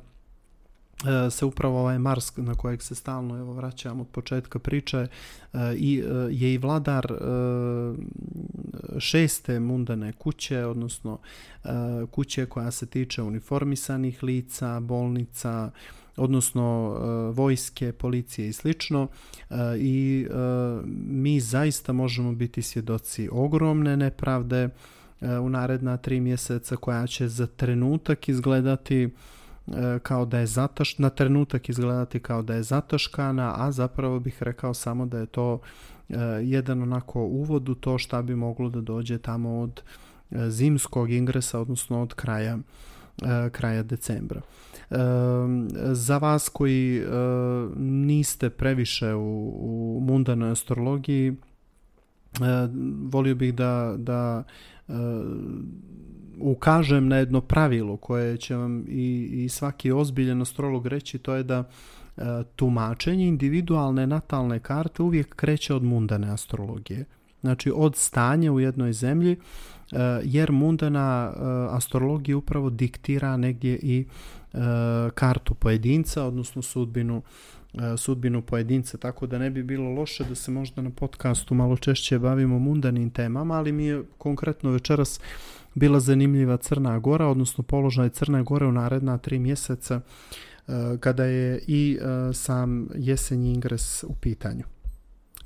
se 1.30 1.44
upravo 1.44 1.80
ovaj 1.80 1.98
Mars 1.98 2.36
na 2.36 2.54
kojeg 2.54 2.82
se 2.82 2.94
stalno 2.94 3.38
evo 3.38 3.52
vraćam 3.52 4.00
od 4.00 4.08
početka 4.08 4.58
priče 4.58 5.06
i 5.76 6.02
je 6.30 6.54
i 6.54 6.58
vladar 6.58 7.06
šeste 8.98 9.60
mundane 9.60 10.12
kuće 10.12 10.64
odnosno 10.64 11.18
kuće 12.10 12.46
koja 12.46 12.70
se 12.70 12.86
tiče 12.86 13.22
uniformisanih 13.22 14.22
lica, 14.22 14.80
bolnica, 14.80 15.70
odnosno 16.16 16.96
vojske, 17.32 17.92
policije 17.92 18.48
i 18.48 18.52
slično 18.52 19.08
i 19.78 20.26
mi 21.06 21.40
zaista 21.40 21.92
možemo 21.92 22.32
biti 22.32 22.62
svjedoci 22.62 23.28
ogromne 23.32 23.96
nepravde 23.96 24.68
u 25.42 25.48
naredna 25.48 25.96
tri 25.96 26.20
mjeseca 26.20 26.76
koja 26.76 27.06
će 27.06 27.28
za 27.28 27.46
trenutak 27.46 28.28
izgledati 28.28 29.10
kao 30.02 30.24
da 30.26 30.38
je 30.38 30.46
zataš, 30.46 30.98
na 30.98 31.10
trenutak 31.10 31.68
izgledati 31.68 32.20
kao 32.20 32.42
da 32.42 32.54
je 32.54 32.62
zataškana, 32.62 33.54
a 33.56 33.72
zapravo 33.72 34.20
bih 34.20 34.42
rekao 34.42 34.74
samo 34.74 35.06
da 35.06 35.18
je 35.18 35.26
to 35.26 35.60
jedan 36.42 36.82
onako 36.82 37.20
uvod 37.20 37.68
u 37.68 37.74
to 37.74 37.98
šta 37.98 38.22
bi 38.22 38.34
moglo 38.36 38.70
da 38.70 38.80
dođe 38.80 39.18
tamo 39.18 39.60
od 39.60 39.82
zimskog 40.30 41.10
ingresa, 41.10 41.60
odnosno 41.60 42.02
od 42.02 42.14
kraja 42.14 42.58
kraja 43.52 43.82
decembra. 43.82 44.40
Za 45.92 46.18
vas 46.18 46.48
koji 46.48 47.02
niste 47.76 48.50
previše 48.50 49.14
u, 49.14 49.48
u 49.96 50.00
mundanoj 50.00 50.50
astrologiji, 50.50 51.36
volio 53.10 53.34
bih 53.34 53.54
da, 53.54 53.94
da 53.98 54.44
ukažem 56.38 57.08
na 57.08 57.16
jedno 57.16 57.40
pravilo 57.40 57.96
koje 57.96 58.36
će 58.36 58.56
vam 58.56 58.84
i, 58.88 59.30
i 59.44 59.48
svaki 59.48 59.92
ozbiljen 59.92 60.42
astrolog 60.42 60.86
reći, 60.86 61.18
to 61.18 61.34
je 61.34 61.42
da 61.42 61.64
e, 62.16 62.22
tumačenje 62.56 63.26
individualne 63.28 64.06
natalne 64.06 64.58
karte 64.58 65.02
uvijek 65.02 65.36
kreće 65.36 65.74
od 65.74 65.82
mundane 65.82 66.30
astrologije. 66.30 67.04
Znači 67.40 67.72
od 67.74 67.96
stanja 67.96 68.52
u 68.52 68.60
jednoj 68.60 68.92
zemlji, 68.92 69.32
e, 69.32 69.36
jer 70.24 70.52
mundana 70.52 71.32
astrologija 71.70 72.36
upravo 72.36 72.70
diktira 72.70 73.36
negdje 73.36 73.78
i 73.82 74.06
kartu 75.14 75.54
pojedinca, 75.54 76.24
odnosno 76.24 76.62
sudbinu 76.62 77.22
sudbinu 77.96 78.42
pojedinca, 78.42 78.98
tako 78.98 79.26
da 79.26 79.38
ne 79.38 79.50
bi 79.50 79.62
bilo 79.62 79.90
loše 79.90 80.24
da 80.24 80.34
se 80.34 80.50
možda 80.50 80.82
na 80.82 80.90
podcastu 80.90 81.54
malo 81.54 81.76
češće 81.76 82.18
bavimo 82.18 82.58
mundanim 82.58 83.10
temama, 83.10 83.54
ali 83.54 83.72
mi 83.72 83.84
je 83.84 84.02
konkretno 84.18 84.70
večeras 84.70 85.20
bila 85.74 86.00
zanimljiva 86.00 86.56
Crna 86.56 86.98
Gora, 86.98 87.26
odnosno 87.26 87.64
položaj 87.64 88.08
Crne 88.08 88.42
Gore 88.42 88.66
u 88.66 88.72
naredna 88.72 89.18
tri 89.18 89.38
mjeseca 89.38 90.00
e, 90.00 90.72
kada 91.00 91.24
je 91.24 91.60
i 91.66 91.98
e, 92.00 92.32
sam 92.32 92.88
jesenji 92.94 93.52
ingres 93.52 94.04
u 94.04 94.14
pitanju. 94.20 94.64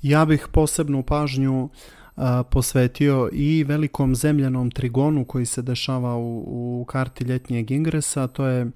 Ja 0.02 0.24
bih 0.24 0.48
posebnu 0.52 1.02
pažnju 1.02 1.68
e, 1.68 2.20
posvetio 2.50 3.28
i 3.32 3.64
velikom 3.64 4.14
zemljanom 4.14 4.70
trigonu 4.70 5.24
koji 5.24 5.46
se 5.46 5.62
dešava 5.62 6.16
u, 6.16 6.44
u 6.80 6.84
karti 6.84 7.24
ljetnjeg 7.24 7.70
ingresa, 7.70 8.26
to 8.26 8.46
je 8.46 8.70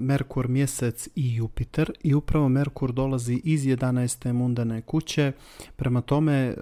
Merkur, 0.00 0.48
mjesec 0.48 1.08
i 1.14 1.34
Jupiter 1.34 1.92
i 2.02 2.14
upravo 2.14 2.48
Merkur 2.48 2.92
dolazi 2.92 3.40
iz 3.44 3.64
11. 3.64 4.32
mundane 4.32 4.80
kuće, 4.80 5.32
prema 5.76 6.00
tome 6.00 6.54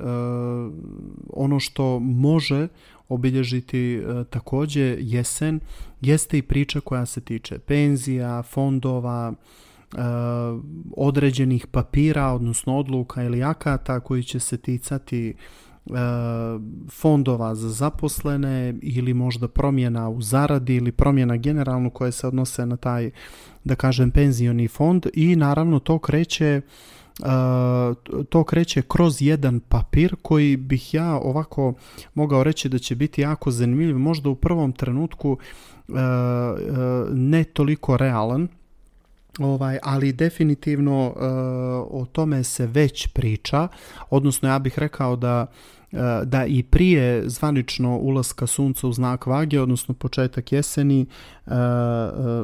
ono 1.31 1.61
što 1.61 1.99
može 1.99 2.69
obilježiti 3.13 3.95
e, 3.95 4.25
takođe 4.31 4.97
jesen, 5.01 5.61
jeste 6.01 6.39
i 6.39 6.43
priča 6.43 6.81
koja 6.81 7.07
se 7.07 7.21
tiče 7.21 7.59
penzija, 7.59 8.43
fondova, 8.43 9.33
e, 9.33 9.99
određenih 10.97 11.67
papira, 11.67 12.27
odnosno 12.27 12.79
odluka 12.79 13.23
ili 13.23 13.43
akata 13.43 14.01
koji 14.01 14.23
će 14.23 14.41
se 14.41 14.57
ticati 14.57 15.29
e, 15.29 15.35
fondova 16.91 17.55
za 17.55 17.69
zaposlene 17.69 18.75
ili 18.83 19.15
možda 19.15 19.49
promjena 19.49 20.09
u 20.09 20.23
zaradi 20.23 20.77
ili 20.77 20.93
promjena 20.93 21.37
generalno 21.37 21.91
koje 21.91 22.13
se 22.13 22.27
odnose 22.27 22.67
na 22.67 22.77
taj, 22.77 23.11
da 23.65 23.75
kažem, 23.75 24.11
penzioni 24.11 24.69
fond 24.69 25.07
i 25.15 25.37
naravno 25.37 25.79
to 25.79 25.99
kreće 25.99 26.61
to 28.29 28.45
kreće 28.45 28.83
kroz 28.83 29.23
jedan 29.23 29.61
papir 29.61 30.17
koji 30.23 30.57
bih 30.57 30.95
ja 30.95 31.15
ovako 31.15 31.75
mogao 32.15 32.45
reći 32.45 32.69
da 32.69 32.79
će 32.79 32.95
biti 32.95 33.21
jako 33.21 33.51
zanimljiv, 33.51 33.99
možda 33.99 34.31
u 34.31 34.35
prvom 34.35 34.73
trenutku 34.73 35.39
ne 37.13 37.45
toliko 37.45 37.97
realan, 37.97 38.49
ovaj 39.39 39.79
ali 39.83 40.13
definitivno 40.13 41.07
uh, 41.07 41.23
o 42.01 42.07
tome 42.13 42.45
se 42.45 42.67
već 42.67 43.07
priča 43.07 43.69
odnosno 44.11 44.49
ja 44.49 44.59
bih 44.59 44.79
rekao 44.79 45.17
da 45.17 45.47
da 46.25 46.45
i 46.47 46.63
prije 46.63 47.29
zvanično 47.29 47.99
ulaska 47.99 48.47
sunca 48.47 48.89
u 48.89 48.93
znak 48.93 49.27
vage, 49.27 49.61
odnosno 49.61 49.95
početak 49.95 50.53
jeseni, 50.53 51.07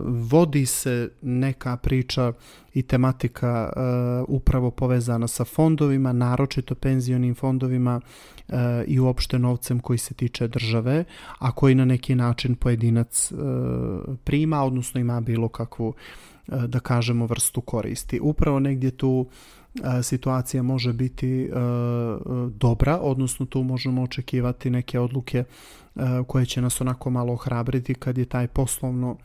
vodi 0.05 0.67
se 0.67 1.11
neka 1.23 1.77
priča 1.77 2.33
i 2.75 2.83
tematika 2.83 3.73
upravo 4.29 4.71
povezana 4.71 5.29
sa 5.29 5.45
fondovima, 5.45 6.13
naročito 6.13 6.75
penzionim 6.75 7.35
fondovima 7.35 8.01
i 8.87 9.01
uopšte 9.01 9.39
novcem 9.39 9.81
koji 9.81 9.99
se 9.99 10.15
tiče 10.15 10.49
države, 10.49 11.05
a 11.39 11.53
koji 11.53 11.75
na 11.75 11.85
neki 11.85 12.15
način 12.15 12.55
pojedinac 12.55 13.33
prima, 14.25 14.65
odnosno 14.65 15.01
ima 15.01 15.21
bilo 15.21 15.49
kakvu 15.49 15.95
da 16.49 16.81
kažemo 16.81 17.27
vrstu 17.27 17.61
koristi. 17.61 18.21
Upravo 18.21 18.61
negdje 18.61 18.91
tu 18.91 19.27
situacija 20.03 20.63
može 20.63 20.93
biti 20.93 21.51
dobra, 22.55 22.99
odnosno 22.99 23.47
tu 23.47 23.63
možemo 23.63 24.03
očekivati 24.03 24.71
neke 24.71 25.01
odluke 25.01 25.45
koje 26.27 26.47
će 26.47 26.63
nas 26.63 26.81
onako 26.81 27.11
malo 27.11 27.33
ohrabriti 27.33 27.95
kad 27.95 28.19
je 28.19 28.25
taj 28.25 28.47
poslovno 28.47 29.17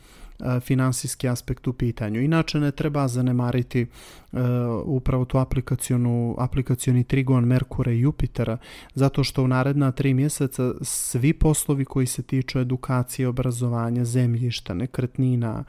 finansijski 0.61 1.27
aspekt 1.27 1.67
u 1.67 1.73
pitanju. 1.73 2.21
Inače 2.21 2.59
ne 2.59 2.71
treba 2.71 3.07
zanemariti 3.07 3.87
upravo 4.85 5.25
tu 5.25 5.37
aplikacionu, 5.37 6.35
aplikacioni 6.39 7.03
trigon 7.03 7.45
Merkura 7.45 7.91
i 7.91 7.99
Jupitera, 7.99 8.57
zato 8.93 9.23
što 9.23 9.43
u 9.43 9.47
naredna 9.47 9.91
tri 9.91 10.13
mjeseca 10.13 10.73
svi 10.81 11.33
poslovi 11.33 11.85
koji 11.85 12.05
se 12.05 12.23
tiču 12.23 12.59
edukacije, 12.59 13.27
obrazovanja, 13.27 14.05
zemljišta, 14.05 14.73
nekretnina, 14.73 15.63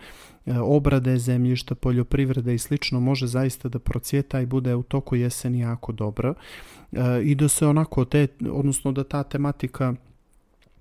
obrade 0.62 1.18
zemljišta, 1.18 1.74
poljoprivrede 1.74 2.54
i 2.54 2.58
slično 2.58 3.00
može 3.00 3.26
zaista 3.26 3.68
da 3.68 3.78
procjeta 3.78 4.40
i 4.40 4.46
bude 4.46 4.74
u 4.74 4.82
toku 4.82 5.16
jeseni 5.16 5.60
jako 5.60 5.92
dobro 5.92 6.34
i 7.22 7.34
da 7.34 7.48
se 7.48 7.66
onako 7.66 8.04
te, 8.04 8.26
odnosno 8.50 8.92
da 8.92 9.04
ta 9.04 9.22
tematika 9.22 9.94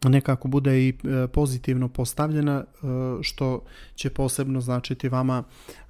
nekako 0.09 0.47
bude 0.47 0.79
i 0.79 0.89
e, 0.89 1.27
pozitivno 1.27 1.87
postavljena 1.87 2.63
e, 2.63 2.85
što 3.21 3.61
će 3.95 4.09
posebno 4.09 4.61
značiti 4.61 5.09
vama 5.09 5.43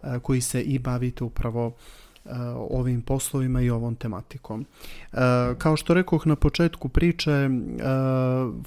e, 0.04 0.20
koji 0.20 0.42
se 0.42 0.62
i 0.62 0.80
bavite 0.80 1.24
upravo 1.24 1.76
ovim 2.56 3.02
poslovima 3.02 3.62
i 3.62 3.70
ovom 3.70 3.96
tematikom. 3.96 4.66
Kao 5.58 5.78
što 5.78 5.94
rekoh 5.94 6.28
na 6.28 6.36
početku 6.36 6.90
priče, 6.90 7.50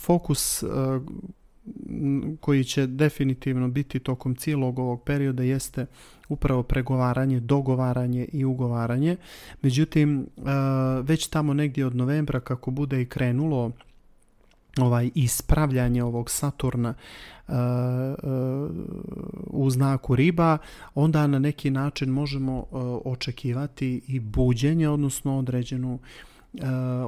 fokus 0.01 0.65
koji 2.41 2.65
će 2.65 2.87
definitivno 2.87 3.69
biti 3.69 3.99
tokom 3.99 4.35
cijelog 4.35 4.79
ovog 4.79 5.03
perioda 5.03 5.43
jeste 5.43 5.87
upravo 6.29 6.63
pregovaranje, 6.63 7.41
dogovaranje 7.41 8.27
i 8.33 8.45
ugovaranje. 8.45 9.17
Međutim, 9.63 10.27
već 11.03 11.27
tamo 11.27 11.55
negdje 11.55 11.87
od 11.87 11.97
novembra 11.97 12.41
kako 12.41 12.71
bude 12.71 13.03
i 13.03 13.07
krenulo 13.07 13.73
ovaj 14.81 15.11
ispravljanje 15.15 16.03
ovog 16.03 16.31
Saturna 16.31 16.95
uh, 17.49 17.55
uh, 17.55 18.71
u 19.47 19.71
znaku 19.71 20.17
riba, 20.17 20.59
onda 20.95 21.27
na 21.27 21.39
neki 21.39 21.71
način 21.71 22.11
možemo 22.11 22.59
uh, 22.59 22.67
očekivati 23.05 24.01
i 24.09 24.21
buđenje, 24.21 24.89
odnosno 24.89 25.39
određenu 25.39 25.99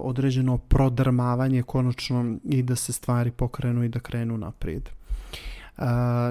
određeno 0.03 0.59
prodrmavanje 0.59 1.63
konačno 1.63 2.37
i 2.45 2.63
da 2.63 2.77
se 2.77 2.93
stvari 2.93 3.31
pokrenu 3.31 3.85
i 3.85 3.89
da 3.89 4.01
krenu 4.01 4.39
naprijed. 4.39 4.89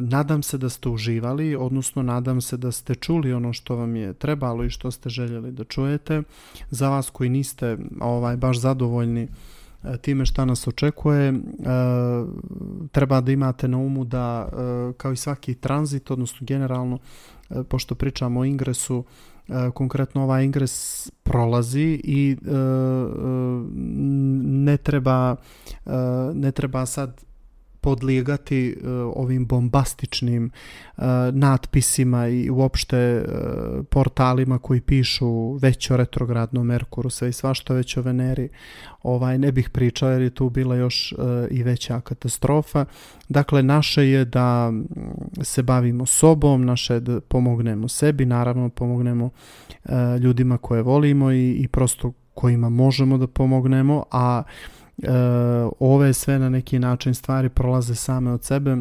nadam 0.01 0.43
se 0.43 0.57
da 0.57 0.69
ste 0.69 0.89
uživali, 0.89 1.55
odnosno 1.55 2.03
nadam 2.03 2.41
se 2.41 2.57
da 2.57 2.71
ste 2.71 2.95
čuli 2.95 3.33
ono 3.33 3.53
što 3.53 3.75
vam 3.75 3.95
je 3.95 4.13
trebalo 4.13 4.63
i 4.63 4.69
što 4.69 4.91
ste 4.91 5.09
željeli 5.09 5.51
da 5.51 5.63
čujete. 5.63 6.23
Za 6.69 6.89
vas 6.89 7.09
koji 7.09 7.29
niste 7.29 7.77
ovaj 7.99 8.37
baš 8.37 8.59
zadovoljni 8.59 9.27
time 10.01 10.25
šta 10.25 10.45
nas 10.45 10.67
očekuje. 10.67 11.27
E, 11.27 11.33
treba 12.91 13.21
da 13.21 13.31
imate 13.31 13.67
na 13.67 13.77
umu 13.77 14.05
da 14.05 14.49
e, 14.51 14.93
kao 14.97 15.11
i 15.11 15.15
svaki 15.15 15.55
tranzit, 15.55 16.11
odnosno 16.11 16.37
generalno, 16.41 16.99
pošto 17.69 17.95
pričamo 17.95 18.39
o 18.39 18.45
ingresu, 18.45 19.03
konkretno 19.73 20.23
ovaj 20.23 20.43
ingres 20.43 21.07
prolazi 21.23 22.01
i 22.03 22.37
ne 24.43 24.77
treba 24.77 25.35
ne 26.33 26.51
treba 26.51 26.85
sad 26.85 27.26
podlijegati 27.81 28.75
uh, 28.77 28.89
ovim 29.15 29.45
bombastičnim 29.45 30.51
uh, 30.97 31.03
natpisima 31.31 32.27
i 32.27 32.49
uopšte 32.49 33.25
uh, 33.27 33.85
portalima 33.89 34.59
koji 34.59 34.81
pišu 34.81 35.53
već 35.53 35.91
o 35.91 35.97
retrogradnom 35.97 36.65
Merkuru, 36.65 37.09
sve 37.09 37.29
i 37.29 37.33
svašta 37.33 37.73
već 37.73 37.97
o 37.97 38.01
Veneri. 38.01 38.49
Ovaj, 39.03 39.37
ne 39.37 39.51
bih 39.51 39.69
pričao 39.69 40.09
jer 40.09 40.21
je 40.21 40.29
tu 40.29 40.49
bila 40.49 40.75
još 40.75 41.13
i 41.51 41.63
veća 41.63 42.01
katastrofa. 42.01 42.85
Dakle, 43.29 43.63
naše 43.63 44.09
je 44.09 44.25
da 44.25 44.71
mm, 44.71 44.85
se 45.41 45.63
bavimo 45.63 46.05
sobom, 46.05 46.65
naše 46.65 46.93
je 46.93 46.99
da 46.99 47.21
pomognemo 47.21 47.87
sebi, 47.87 48.25
naravno 48.25 48.69
pomognemo 48.69 49.29
ljudima 50.21 50.57
koje 50.57 50.81
volimo 50.81 51.31
i, 51.31 51.51
i 51.51 51.67
prosto 51.67 52.11
kojima 52.33 52.69
možemo 52.69 53.17
da 53.17 53.27
pomognemo, 53.27 54.03
a 54.11 54.43
e, 55.03 55.09
ove 55.79 56.13
sve 56.13 56.39
na 56.39 56.49
neki 56.49 56.79
način 56.79 57.13
stvari 57.13 57.49
prolaze 57.49 57.95
same 57.95 58.31
od 58.31 58.43
sebe 58.43 58.77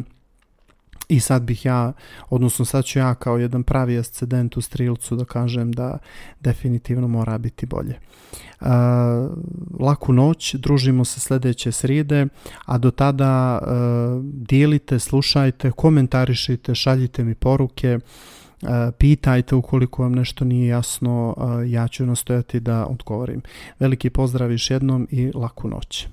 i 1.09 1.19
sad 1.19 1.41
bih 1.41 1.65
ja, 1.65 1.93
odnosno 2.29 2.65
sad 2.65 2.85
ću 2.85 2.99
ja 2.99 3.15
kao 3.15 3.37
jedan 3.37 3.63
pravi 3.63 3.97
ascendent 3.97 4.57
u 4.57 4.61
strilcu 4.61 5.15
da 5.15 5.25
kažem 5.25 5.71
da 5.71 5.97
definitivno 6.39 7.07
mora 7.07 7.37
biti 7.37 7.65
bolje. 7.65 7.93
E, 7.93 8.65
laku 9.79 10.13
noć, 10.13 10.55
družimo 10.55 11.05
se 11.05 11.19
sljedeće 11.19 11.71
srijede, 11.71 12.27
a 12.65 12.77
do 12.77 12.91
tada 12.91 13.59
e, 13.61 13.67
dijelite, 14.23 14.99
slušajte, 14.99 15.71
komentarišite, 15.71 16.75
šaljite 16.75 17.23
mi 17.23 17.35
poruke, 17.35 17.99
pitajte 18.97 19.55
ukoliko 19.55 20.01
vam 20.01 20.11
nešto 20.11 20.45
nije 20.45 20.67
jasno, 20.67 21.35
ja 21.67 21.87
ću 21.87 22.05
nastojati 22.05 22.59
da 22.59 22.85
odgovorim. 22.85 23.41
Veliki 23.79 24.09
pozdrav 24.09 24.51
još 24.51 24.71
jednom 24.71 25.07
i 25.11 25.31
laku 25.35 25.67
noć. 25.67 26.07